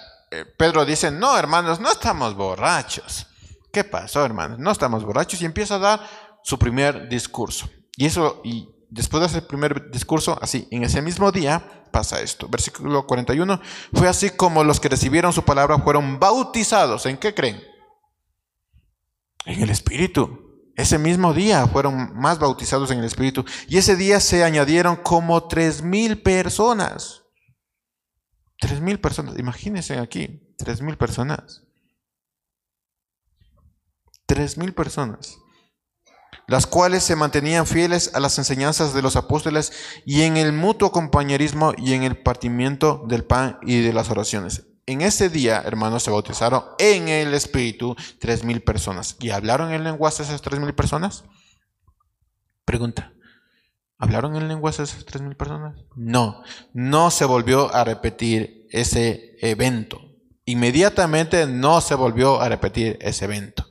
[0.58, 3.28] Pedro dice, no, hermanos, no estamos borrachos.
[3.72, 4.60] ¿Qué pasó, hermanos?
[4.60, 6.00] No estamos borrachos y empieza a dar
[6.44, 7.70] su primer discurso.
[7.98, 12.48] Y eso, y después de ese primer discurso, así, en ese mismo día pasa esto.
[12.48, 13.60] Versículo 41,
[13.94, 17.06] fue así como los que recibieron su palabra fueron bautizados.
[17.06, 17.64] ¿En qué creen?
[19.46, 20.40] En el Espíritu.
[20.76, 23.46] Ese mismo día fueron más bautizados en el Espíritu.
[23.68, 27.23] Y ese día se añadieron como tres mil personas.
[28.64, 31.64] Tres mil personas, imagínense aquí, tres mil personas.
[34.26, 35.38] Tres mil personas,
[36.48, 39.74] las cuales se mantenían fieles a las enseñanzas de los apóstoles
[40.06, 44.66] y en el mutuo compañerismo y en el partimiento del pan y de las oraciones.
[44.86, 49.18] En ese día, hermanos, se bautizaron en el Espíritu tres mil personas.
[49.20, 51.26] ¿Y hablaron en lenguaje esas tres mil personas?
[52.64, 53.12] Pregunta.
[54.04, 55.78] ¿Hablaron en lenguas esas tres mil personas?
[55.96, 56.44] No,
[56.74, 60.02] no se volvió a repetir ese evento.
[60.44, 63.66] Inmediatamente no se volvió a repetir ese evento.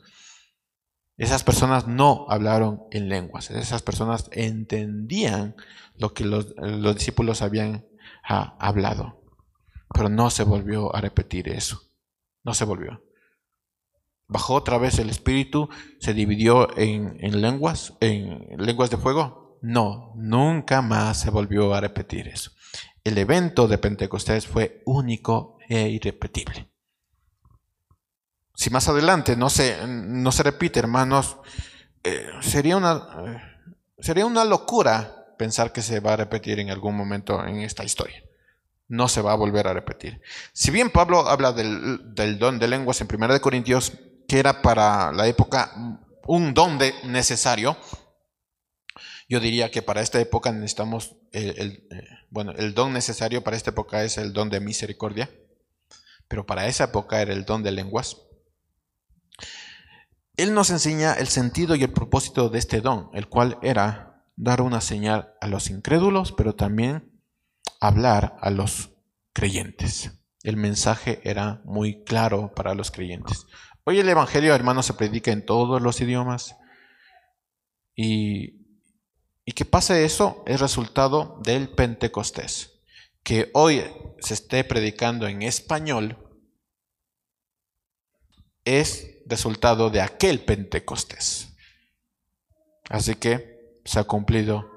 [1.18, 5.54] Esas personas no hablaron en lenguas, esas personas entendían
[5.98, 6.54] lo que los,
[6.94, 7.86] discípulos habían
[8.26, 9.20] ah, hablado,
[9.92, 11.82] pero no se volvió a repetir eso,
[12.42, 13.04] no se volvió.
[14.28, 15.68] Bajó otra vez el espíritu,
[16.00, 21.80] se dividió en, en lenguas, en lenguas de fuego, no, nunca más se volvió a
[21.80, 22.50] repetir eso.
[23.04, 26.68] El evento de Pentecostés fue único e irrepetible.
[28.54, 31.38] Si más adelante no se, no se repite, hermanos,
[32.02, 33.40] eh, sería, una, eh,
[33.98, 38.22] sería una locura pensar que se va a repetir en algún momento en esta historia.
[38.88, 40.20] No se va a volver a repetir.
[40.52, 43.92] Si bien Pablo habla del, del don de lenguas en 1 Corintios,
[44.28, 45.72] que era para la época
[46.26, 47.76] un don de necesario,
[49.32, 53.70] yo diría que para esta época necesitamos, el, eh, bueno, el don necesario para esta
[53.70, 55.30] época es el don de misericordia,
[56.28, 58.18] pero para esa época era el don de lenguas.
[60.36, 64.60] Él nos enseña el sentido y el propósito de este don, el cual era dar
[64.60, 67.18] una señal a los incrédulos, pero también
[67.80, 68.90] hablar a los
[69.32, 70.10] creyentes.
[70.42, 73.46] El mensaje era muy claro para los creyentes.
[73.84, 76.54] Hoy el Evangelio, hermanos, se predica en todos los idiomas
[77.96, 78.61] y
[79.44, 82.70] y que pase eso es resultado del Pentecostés.
[83.22, 83.84] Que hoy
[84.20, 86.18] se esté predicando en español
[88.64, 91.48] es resultado de aquel Pentecostés.
[92.88, 94.70] Así que se ha cumplido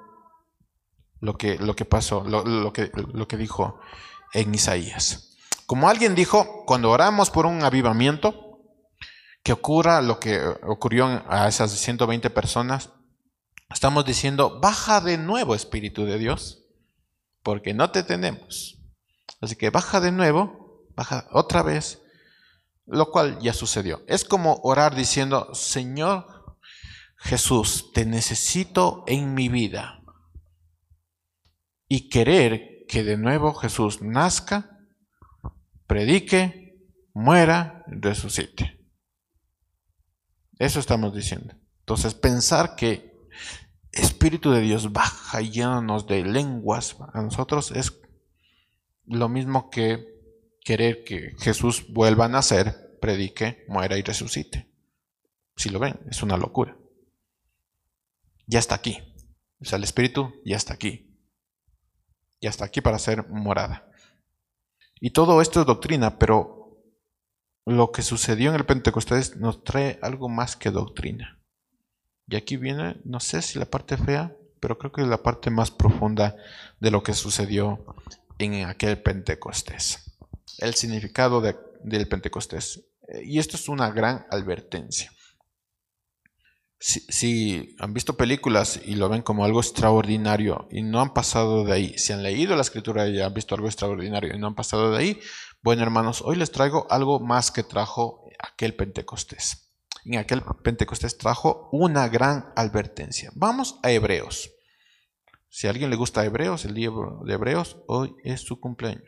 [1.20, 3.80] lo que, lo que pasó, lo, que, lo que dijo
[4.34, 5.38] en Isaías.
[5.66, 8.59] Como alguien dijo, cuando oramos por un avivamiento,
[9.43, 12.89] que ocurra lo que ocurrió a esas 120 personas,
[13.70, 16.63] Estamos diciendo, baja de nuevo Espíritu de Dios,
[17.41, 18.80] porque no te tenemos.
[19.41, 22.01] Así que baja de nuevo, baja otra vez,
[22.86, 24.03] lo cual ya sucedió.
[24.07, 26.57] Es como orar diciendo, Señor
[27.18, 30.01] Jesús, te necesito en mi vida.
[31.88, 34.80] Y querer que de nuevo Jesús nazca,
[35.88, 36.78] predique,
[37.13, 38.80] muera, resucite.
[40.57, 41.55] Eso estamos diciendo.
[41.80, 43.14] Entonces, pensar que
[43.91, 47.93] Espíritu de Dios baja y llénanos de lenguas, a nosotros es
[49.05, 50.15] lo mismo que
[50.63, 54.67] querer que Jesús vuelva a nacer, predique, muera y resucite.
[55.55, 56.77] Si lo ven, es una locura.
[58.47, 58.97] Ya está aquí.
[59.61, 61.17] O sea, el Espíritu ya está aquí.
[62.41, 63.89] Ya está aquí para ser morada.
[64.99, 66.83] Y todo esto es doctrina, pero
[67.65, 71.34] lo que sucedió en el Pentecostés nos trae algo más que doctrina.
[72.28, 75.49] Y aquí viene, no sé si la parte fea, pero creo que es la parte
[75.49, 76.36] más profunda
[76.80, 77.86] de lo que sucedió
[78.39, 80.17] en aquel Pentecostés.
[80.57, 82.84] El significado del Pentecostés.
[83.23, 85.11] Y esto es una gran advertencia.
[86.80, 91.73] Si, han visto películas y lo ven como algo extraordinario y no han pasado de
[91.73, 94.91] ahí, si han leído la escritura y han visto algo extraordinario y no han pasado
[94.91, 95.19] de ahí,
[95.63, 99.64] bueno hermanos, hoy les traigo algo más que trajo aquel Pentecostés.
[100.05, 103.31] En aquel Pentecostés trajo una gran advertencia.
[103.33, 104.51] Vamos a Hebreos.
[105.49, 109.03] Si a alguien le gusta Hebreos, el libro de Hebreos, hoy es su cumpleaños.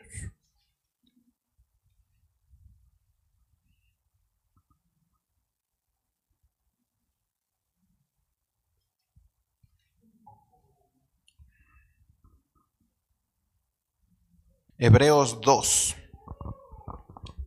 [14.78, 15.96] Hebreos 2.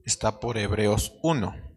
[0.05, 1.70] Está por Hebreos 1.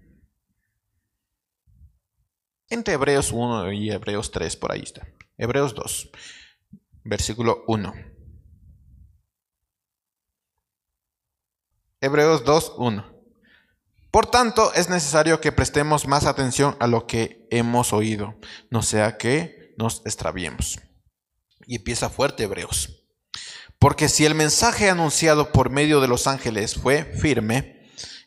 [2.75, 5.07] Entre Hebreos 1 y Hebreos 3, por ahí está.
[5.39, 6.11] Hebreos 2,
[7.05, 7.95] versículo 1.
[12.01, 13.15] Hebreos 2, 1.
[14.11, 19.19] Por tanto, es necesario que prestemos más atención a lo que hemos oído, no sea
[19.19, 20.81] que nos extraviemos.
[21.69, 23.07] Y empieza fuerte Hebreos.
[23.79, 27.74] Porque si el mensaje anunciado por medio de los ángeles fue firme,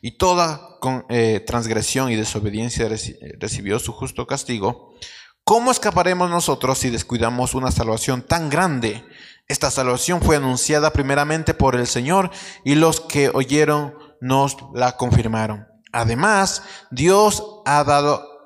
[0.00, 0.78] y toda
[1.08, 2.88] eh, transgresión y desobediencia
[3.38, 4.94] recibió su justo castigo,
[5.44, 9.04] ¿cómo escaparemos nosotros si descuidamos una salvación tan grande?
[9.48, 12.30] Esta salvación fue anunciada primeramente por el Señor
[12.64, 15.66] y los que oyeron nos la confirmaron.
[15.92, 18.38] Además, Dios ha dado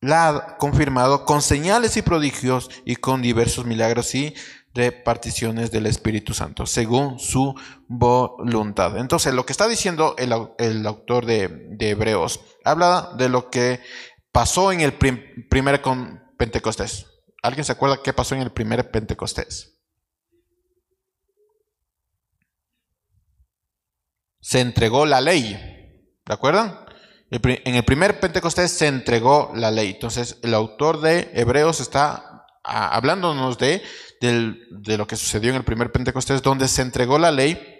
[0.00, 4.34] la ha confirmado con señales y prodigios y con diversos milagros y
[4.92, 7.54] particiones del Espíritu Santo, según su
[7.88, 8.96] voluntad.
[8.98, 10.32] Entonces, lo que está diciendo el,
[10.86, 13.80] autor de, Hebreos habla de lo que
[14.32, 15.82] pasó en el primer
[16.36, 17.06] Pentecostés.
[17.42, 19.78] ¿Alguien se acuerda qué pasó en el primer Pentecostés?
[24.40, 25.52] Se entregó la ley.
[26.24, 26.86] ¿De acuerdo?
[27.30, 29.90] En el primer Pentecostés se entregó la ley.
[29.90, 32.27] Entonces, el autor de Hebreos está
[32.68, 33.82] hablándonos de
[34.20, 37.78] de lo que sucedió en el primer Pentecostés, donde se entregó la ley,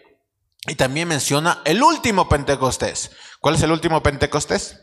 [0.66, 3.10] y también menciona el último Pentecostés.
[3.40, 4.80] ¿Cuál es el último Pentecostés?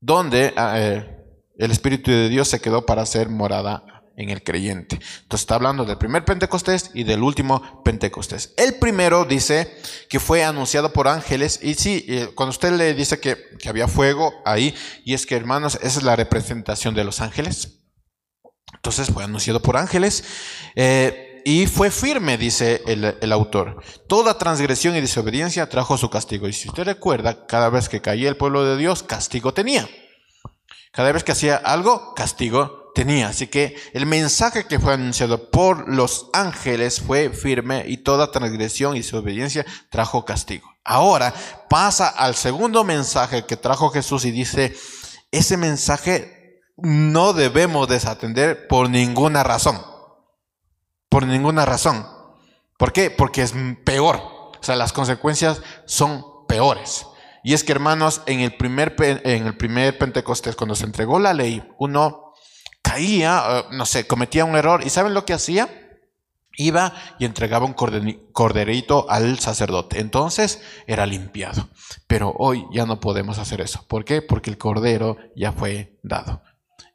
[0.00, 1.16] Donde eh,
[1.56, 3.84] el Espíritu de Dios se quedó para ser morada
[4.16, 4.96] en el creyente.
[4.96, 8.52] Entonces está hablando del primer Pentecostés y del último Pentecostés.
[8.56, 9.72] El primero dice
[10.08, 13.36] que fue anunciado por ángeles y sí, eh, cuando usted le dice que,
[13.68, 17.78] había fuego ahí, y es que hermanos, esa es la representación de los ángeles.
[18.74, 20.24] Entonces fue anunciado por ángeles
[20.74, 23.82] eh, y fue firme, dice el, autor.
[24.08, 26.48] Toda transgresión y desobediencia trajo su castigo.
[26.48, 29.88] Y si usted recuerda, cada vez que caía el pueblo de Dios, castigo tenía.
[30.92, 33.28] Cada vez que hacía algo, castigo tenía.
[33.28, 38.96] Así que el mensaje que fue anunciado por los ángeles fue firme y toda transgresión
[38.96, 40.68] y desobediencia trajo castigo.
[40.84, 41.32] Ahora
[41.68, 44.74] pasa al segundo mensaje que trajo Jesús y dice,
[45.30, 49.80] ese mensaje no debemos desatender por ninguna razón.
[51.08, 52.06] Por ninguna razón.
[52.78, 53.10] ¿Por qué?
[53.10, 54.16] Porque es peor.
[54.16, 57.06] O sea, las consecuencias son peores.
[57.44, 61.34] Y es que, hermanos, en el primer, en el primer Pentecostés, cuando se entregó la
[61.34, 62.21] ley, uno
[62.82, 64.82] caía, eh, no sé, cometía un error.
[64.84, 65.68] ¿Y saben lo que hacía?
[66.54, 70.00] Iba y entregaba un corderito al sacerdote.
[70.00, 71.70] Entonces era limpiado.
[72.06, 73.86] Pero hoy ya no podemos hacer eso.
[73.88, 74.20] ¿Por qué?
[74.20, 76.42] Porque el cordero ya fue dado.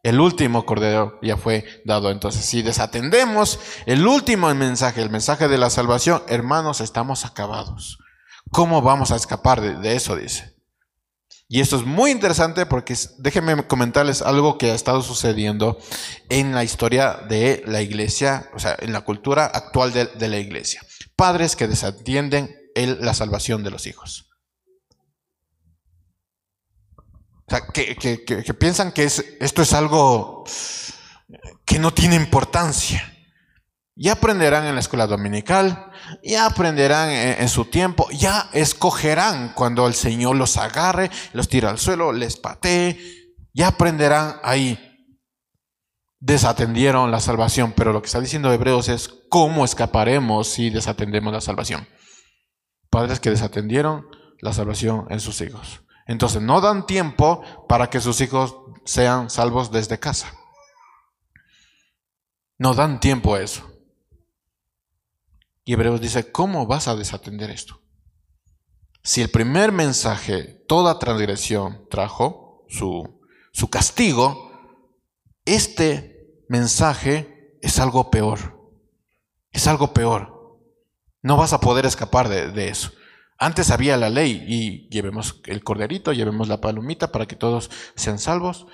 [0.04, 2.12] El último cordero ya fue dado.
[2.12, 7.98] Entonces, si desatendemos el último mensaje, el mensaje de la salvación, hermanos, estamos acabados.
[8.52, 10.16] ¿Cómo vamos a escapar de, eso?
[10.16, 10.57] Dice.
[11.50, 15.78] Y esto es muy interesante porque déjenme comentarles algo que ha estado sucediendo
[16.30, 20.82] en la historia de la iglesia, o sea, en la cultura actual de, la iglesia.
[21.16, 24.30] Padres que desatienden la salvación de los hijos.
[27.46, 27.96] O sea, que,
[28.60, 30.44] piensan que esto es algo
[31.64, 33.17] que no tiene importancia.
[34.00, 35.92] Ya aprenderán en la escuela dominical,
[36.24, 41.80] ya aprenderán en, su tiempo, ya escogerán cuando el Señor los agarre, los tira al
[41.80, 43.00] suelo, les patee,
[43.56, 44.84] ya aprenderán ahí.
[46.20, 51.42] desatendieron la salvación, pero lo que está diciendo Hebreos es cómo escaparemos si desatendemos la
[51.42, 51.88] salvación.
[52.92, 54.08] Padres que desatendieron
[54.42, 55.82] la salvación en sus hijos.
[56.06, 60.34] Entonces no dan tiempo para que sus hijos sean salvos desde casa.
[62.60, 63.77] No dan tiempo a eso.
[65.68, 67.82] Y Hebreos dice, ¿cómo vas a desatender esto?
[69.04, 73.20] Si el primer mensaje, toda transgresión, trajo su,
[73.52, 74.50] su castigo,
[75.44, 78.58] este mensaje es algo peor.
[79.52, 80.58] Es algo peor.
[81.22, 82.94] No vas a poder escapar de, de eso.
[83.38, 88.20] Antes había la ley y llevemos el corderito, llevemos la palomita para que todos sean
[88.20, 88.68] salvos.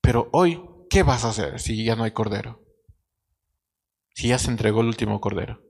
[0.00, 2.62] Pero hoy, ¿qué vas a hacer si ya no hay cordero?
[4.14, 5.63] Si ya se entregó el último cordero.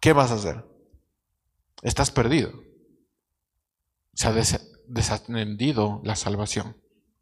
[0.00, 0.64] ¿Qué vas a hacer?
[1.82, 2.52] Estás perdido.
[4.14, 4.32] Se ha
[4.86, 6.76] desatendido la salvación.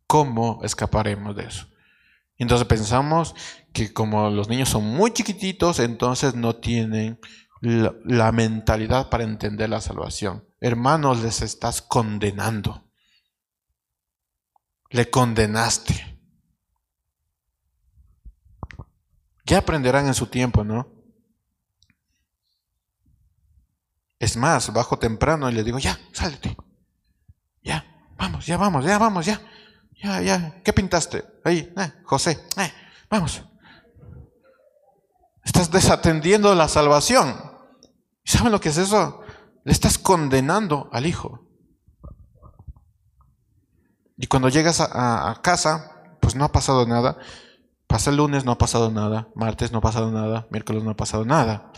[0.06, 1.66] ¿Cómo escaparemos de eso?
[2.36, 3.34] Entonces pensamos
[3.72, 7.20] que como los niños son muy chiquititos, entonces no tienen
[7.60, 10.44] la, mentalidad para entender la salvación.
[10.60, 12.88] Hermanos, les estás condenando.
[14.90, 16.20] Le condenaste.
[19.44, 20.97] Ya aprenderán en su tiempo, ¿no?
[24.18, 26.56] Es más, bajo temprano y le digo, ya, sálete.
[27.62, 27.84] Ya,
[28.16, 29.40] vamos, ya vamos, ya vamos, ya.
[30.02, 30.62] Ya, ya.
[30.62, 31.24] ¿Qué pintaste?
[31.44, 32.72] Ahí, eh, José, eh,
[33.10, 33.42] vamos.
[35.44, 37.34] Estás desatendiendo la salvación.
[38.24, 39.22] ¿Saben lo que es eso?
[39.64, 41.48] Le estás condenando al hijo.
[44.16, 47.18] Y cuando llegas a, casa, pues no ha pasado nada.
[47.86, 49.28] Pasa el lunes, no ha pasado nada.
[49.34, 50.46] Martes no ha pasado nada.
[50.50, 51.72] Miércoles no ha pasado nada.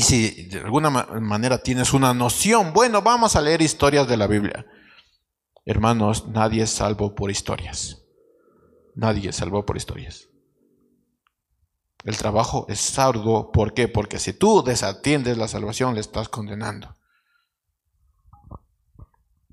[0.00, 4.26] Y si de alguna manera tienes una noción, bueno, vamos a leer historias de la
[4.26, 4.64] Biblia.
[5.66, 7.98] Hermanos, nadie es salvo por historias.
[8.94, 10.28] Nadie es salvo por historias.
[12.02, 13.52] El trabajo es sardo.
[13.52, 13.88] ¿Por qué?
[13.88, 16.96] Porque si tú desatiendes la salvación, le estás condenando.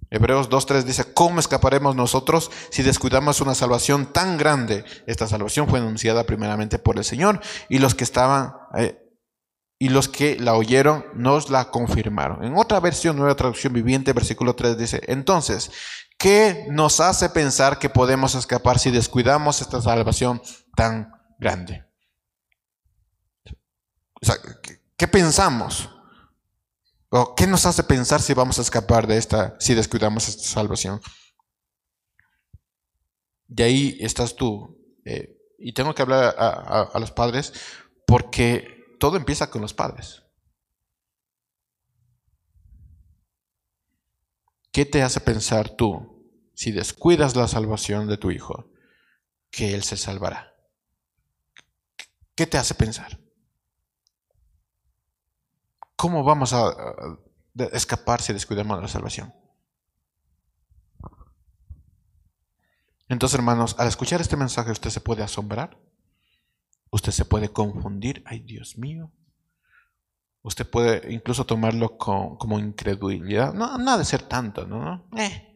[0.09, 4.85] Hebreos 2.3 dice, ¿cómo escaparemos nosotros si descuidamos una salvación tan grande?
[5.07, 9.06] Esta salvación fue anunciada primeramente por el Señor y los que estaban eh,
[9.79, 12.43] y los que la oyeron nos la confirmaron.
[12.43, 15.71] En otra versión, nueva traducción viviente, versículo 3 dice, entonces,
[16.17, 20.41] ¿qué nos hace pensar que podemos escapar si descuidamos esta salvación
[20.75, 21.87] tan grande?
[24.97, 25.89] ¿qué, pensamos?
[27.09, 30.99] ¿O qué nos hace pensar si vamos a escapar de esta, si descuidamos esta salvación?
[33.47, 34.75] De ahí estás tú.
[35.05, 37.53] Eh, y tengo que hablar a, los padres
[38.05, 40.23] porque todo empieza con los padres.
[44.71, 48.69] ¿Qué te hace pensar tú, si descuidas la salvación de tu hijo,
[49.49, 50.53] que él se salvará?
[52.35, 53.19] ¿Qué te hace pensar?
[55.95, 56.75] ¿Cómo vamos a,
[57.71, 59.33] escapar si descuidamos la salvación?
[63.09, 65.79] Entonces, hermanos, al escuchar este mensaje usted se puede asombrar,
[66.89, 69.11] usted se puede confundir, ay Dios mío,
[70.41, 75.07] usted puede incluso tomarlo como incredulidad, no, ha de ser tanto, ¿no?
[75.17, 75.55] Eh.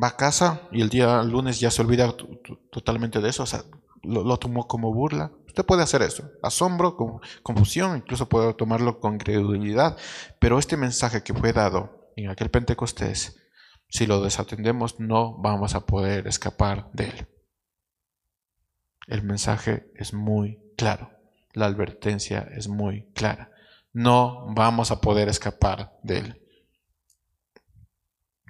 [0.00, 2.14] Va a casa y el día lunes ya se olvida
[2.70, 3.62] totalmente de eso, o sea,
[4.02, 6.96] lo tomó como burla, Usted puede hacer eso, asombro,
[7.42, 9.98] confusión, incluso puede tomarlo con credulidad,
[10.38, 13.36] pero este mensaje que fue dado en aquel Pentecostés,
[13.86, 17.28] si lo desatendemos no vamos a poder escapar de él.
[19.06, 21.10] El mensaje es muy claro,
[21.52, 23.50] la advertencia es muy clara.
[23.92, 26.42] No vamos a poder escapar de él.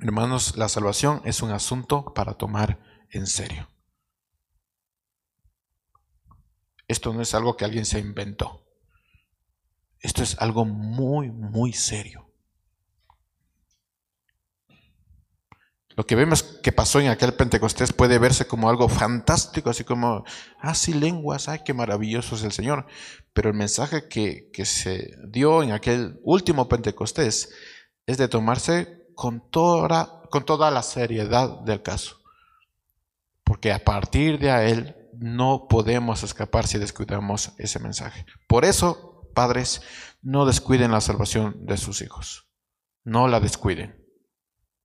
[0.01, 2.81] Hermanos, la salvación es un asunto para tomar
[3.11, 3.69] en serio.
[6.89, 8.67] Esto no es algo que alguien se inventó.
[10.01, 12.32] Esto es algo muy, muy serio.
[15.97, 20.25] Lo que vemos que pasó en aquel Pentecostés puede verse como algo fantástico, así como,
[20.59, 22.87] ah, sí, lenguas, ay, qué maravilloso es el Señor.
[23.33, 27.51] Pero el mensaje que, que se dio en aquel último Pentecostés
[28.07, 32.21] es de tomarse con toda, con toda la seriedad del caso.
[33.45, 38.25] Porque a partir de él no podemos escapar si descuidamos ese mensaje.
[38.49, 39.83] Por eso, padres,
[40.23, 42.49] no descuiden la salvación de sus hijos.
[43.05, 44.07] No la descuiden.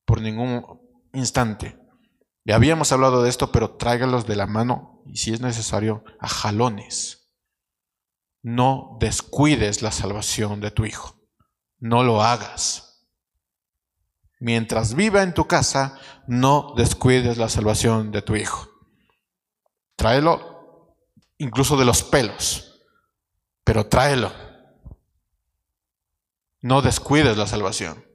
[0.05, 0.86] Por ningún
[1.17, 1.79] instante.
[2.45, 6.27] Ya habíamos hablado de esto, pero tráigalos de la mano y si es necesario, a
[6.27, 7.33] jalones.
[8.41, 11.19] No descuides la salvación de tu hijo.
[11.79, 13.07] No lo hagas.
[14.39, 18.69] Mientras viva en tu casa, no descuides la salvación de tu hijo.
[19.95, 20.95] Tráelo
[21.39, 22.81] incluso de los pelos,
[23.63, 24.31] pero tráelo.
[26.61, 28.06] No descuides la salvación.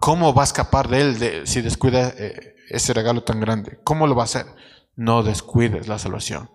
[0.00, 3.80] ¿Cómo va a escapar de él si descuida eh, ese regalo tan grande?
[3.84, 4.46] ¿Cómo lo va a hacer?
[4.94, 6.50] No descuides la salvación.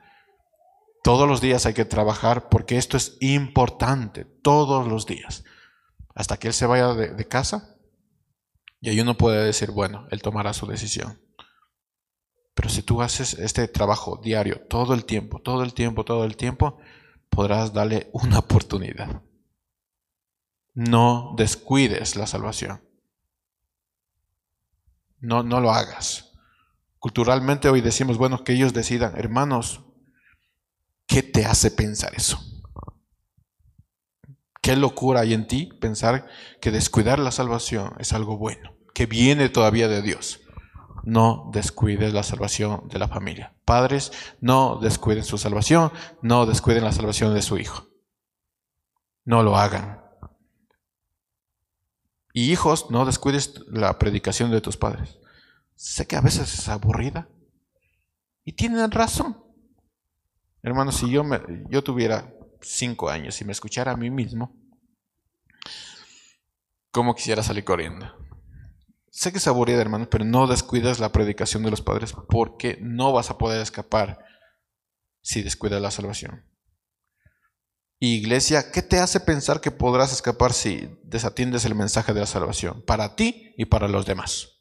[1.04, 5.44] Todos los días hay que trabajar porque esto es importante, todos los días.
[6.16, 7.78] Hasta que él se vaya de, casa
[8.80, 11.20] y ahí uno puede decir, bueno, él tomará su decisión.
[12.54, 16.38] Pero si tú haces este trabajo diario, todo el tiempo, todo el tiempo, todo el
[16.38, 16.78] tiempo,
[17.30, 19.24] podrás darle una oportunidad.
[20.74, 22.82] No descuides la salvación.
[25.24, 26.34] No, no lo hagas.
[27.00, 29.82] Culturalmente hoy decimos, bueno, que ellos decidan, hermanos,
[31.08, 32.42] ¿qué te hace pensar eso?
[34.62, 36.28] ¿Qué locura hay en ti pensar
[36.60, 40.42] que descuidar la salvación es algo bueno, que viene todavía de Dios?
[41.04, 43.56] No descuides la salvación de la familia.
[43.64, 44.12] Padres,
[44.42, 47.88] no descuiden su salvación, no descuiden la salvación de su hijo.
[49.24, 50.03] No lo hagan.
[52.34, 55.20] Y hijos, no descuides la predicación de tus padres.
[55.76, 57.30] Sé que a veces es aburrida.
[58.44, 59.38] Y tienen razón.
[60.64, 64.56] Hermanos, si yo, me, yo tuviera cinco años y me escuchara a mí mismo,
[66.92, 68.12] ¿cómo quisiera salir corriendo?
[69.12, 73.14] Sé que es aburrida, hermanos, pero no descuidas la predicación de los padres porque no
[73.14, 74.26] vas a poder escapar
[75.22, 76.44] si descuidas la salvación.
[78.06, 82.82] Iglesia, ¿qué te hace pensar que podrás escapar si desatiendes el mensaje de la salvación?
[82.82, 84.58] Para ti y para los demás.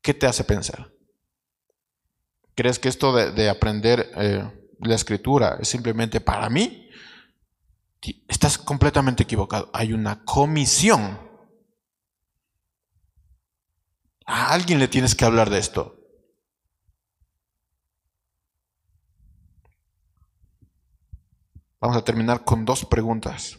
[0.00, 0.92] ¿Qué te hace pensar?
[2.54, 4.48] ¿Crees que esto de, aprender eh,
[4.78, 6.88] la escritura es simplemente para mí?
[8.28, 9.68] Estás completamente equivocado.
[9.72, 11.18] Hay una comisión.
[14.26, 16.03] A alguien le tienes que hablar de esto.
[21.84, 23.58] Vamos a terminar con dos preguntas.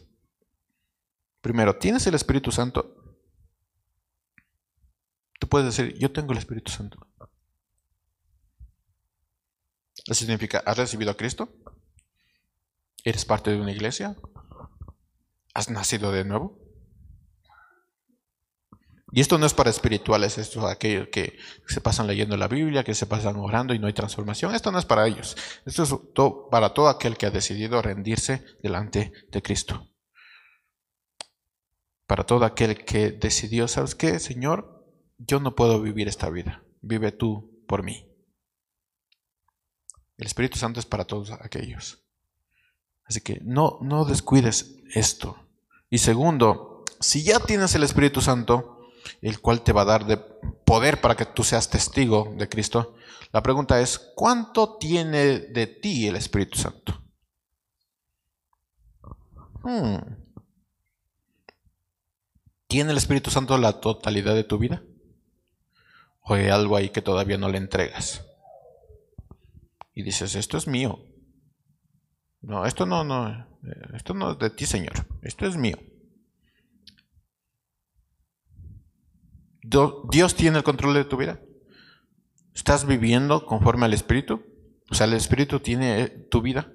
[1.41, 3.21] Primero, ¿tienes el Espíritu Santo?
[5.39, 6.97] Tú puedes decir, yo tengo el Espíritu Santo.
[10.07, 11.53] Eso significa, ¿has recibido a Cristo?
[13.03, 14.15] ¿Eres parte de una iglesia?
[15.53, 16.57] ¿Has nacido de nuevo?
[19.15, 21.39] Y esto no es para espirituales, esto es aquellos que
[21.69, 24.53] se pasan leyendo la Biblia, que se pasan orando y no hay transformación.
[24.53, 25.37] Esto no es para ellos.
[25.65, 25.95] Esto es
[26.51, 29.87] para todo aquel que ha decidido rendirse delante de Cristo.
[32.05, 34.85] Para todo aquel que decidió, ¿sabes qué, Señor?
[35.17, 36.65] Yo no puedo vivir esta vida.
[36.81, 38.11] Vive tú por mí.
[40.17, 42.03] El Espíritu Santo es para todos aquellos.
[43.05, 45.47] Así que no, no descuides esto.
[45.89, 48.74] Y segundo, si ya tienes el Espíritu Santo,
[49.21, 52.95] el cual te va a dar de poder para que tú seas testigo de Cristo.
[53.31, 57.01] La pregunta es, ¿cuánto tiene de ti el Espíritu Santo?
[59.63, 59.97] Hmm.
[62.67, 64.83] ¿Tiene el Espíritu Santo la totalidad de tu vida?
[66.21, 68.25] ¿O hay algo ahí que todavía no le entregas?
[69.93, 70.99] Y dices, esto es mío.
[72.41, 73.45] No, esto no, no, eh,
[73.95, 74.93] esto no es de ti, Señor.
[75.21, 75.77] Esto es mío.
[79.67, 81.39] Dios tiene el control de tu vida.
[82.53, 84.43] ¿Estás viviendo conforme al Espíritu?
[84.89, 86.71] O sea, el Espíritu tiene eh, tu vida.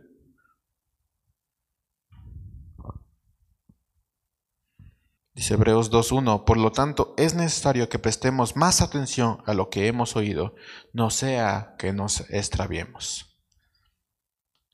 [5.33, 9.87] Dice Hebreos 2.1, por lo tanto es necesario que prestemos más atención a lo que
[9.87, 10.55] hemos oído,
[10.93, 13.39] no sea que nos extraviemos.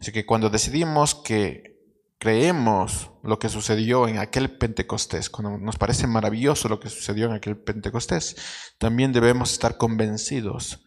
[0.00, 1.75] Así que cuando decidimos que
[2.18, 7.32] creemos lo que sucedió en aquel Pentecostés, cuando nos parece maravilloso lo que sucedió en
[7.32, 8.36] aquel Pentecostés,
[8.78, 10.84] también debemos estar convencidos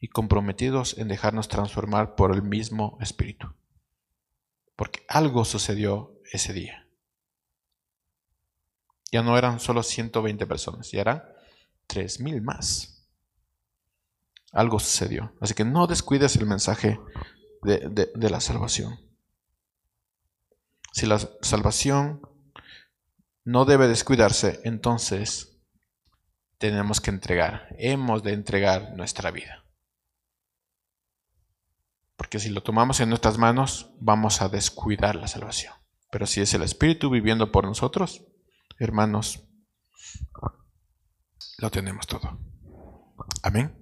[0.00, 3.54] y comprometidos en dejarnos transformar por el mismo Espíritu.
[4.74, 6.88] Porque algo sucedió ese día.
[9.12, 11.22] Ya no eran solo 120 personas, ya eran
[11.86, 13.06] 3.000 más.
[14.50, 15.34] Algo sucedió.
[15.40, 16.98] Así que no descuides el mensaje
[17.62, 19.11] de, de la salvación.
[20.92, 22.20] Si la salvación
[23.44, 25.58] no debe descuidarse, entonces
[26.58, 29.64] tenemos que entregar, hemos de entregar nuestra vida.
[32.16, 35.74] Porque si lo tomamos en nuestras manos, vamos a descuidar la salvación.
[36.10, 38.24] Pero si es el Espíritu viviendo por nosotros,
[38.78, 39.42] hermanos,
[41.58, 42.38] lo tenemos todo.
[43.42, 43.74] Amén.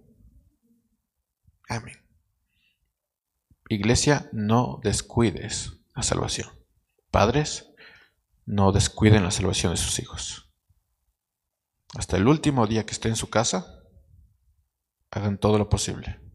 [1.68, 1.96] Amén.
[3.68, 6.59] Iglesia, no descuides la salvación.
[7.10, 7.72] Padres,
[8.46, 10.46] no descuiden la salvación de sus hijos.
[11.96, 13.82] hasta el último día que esté en su casa,
[15.10, 16.29] hagan todo lo posible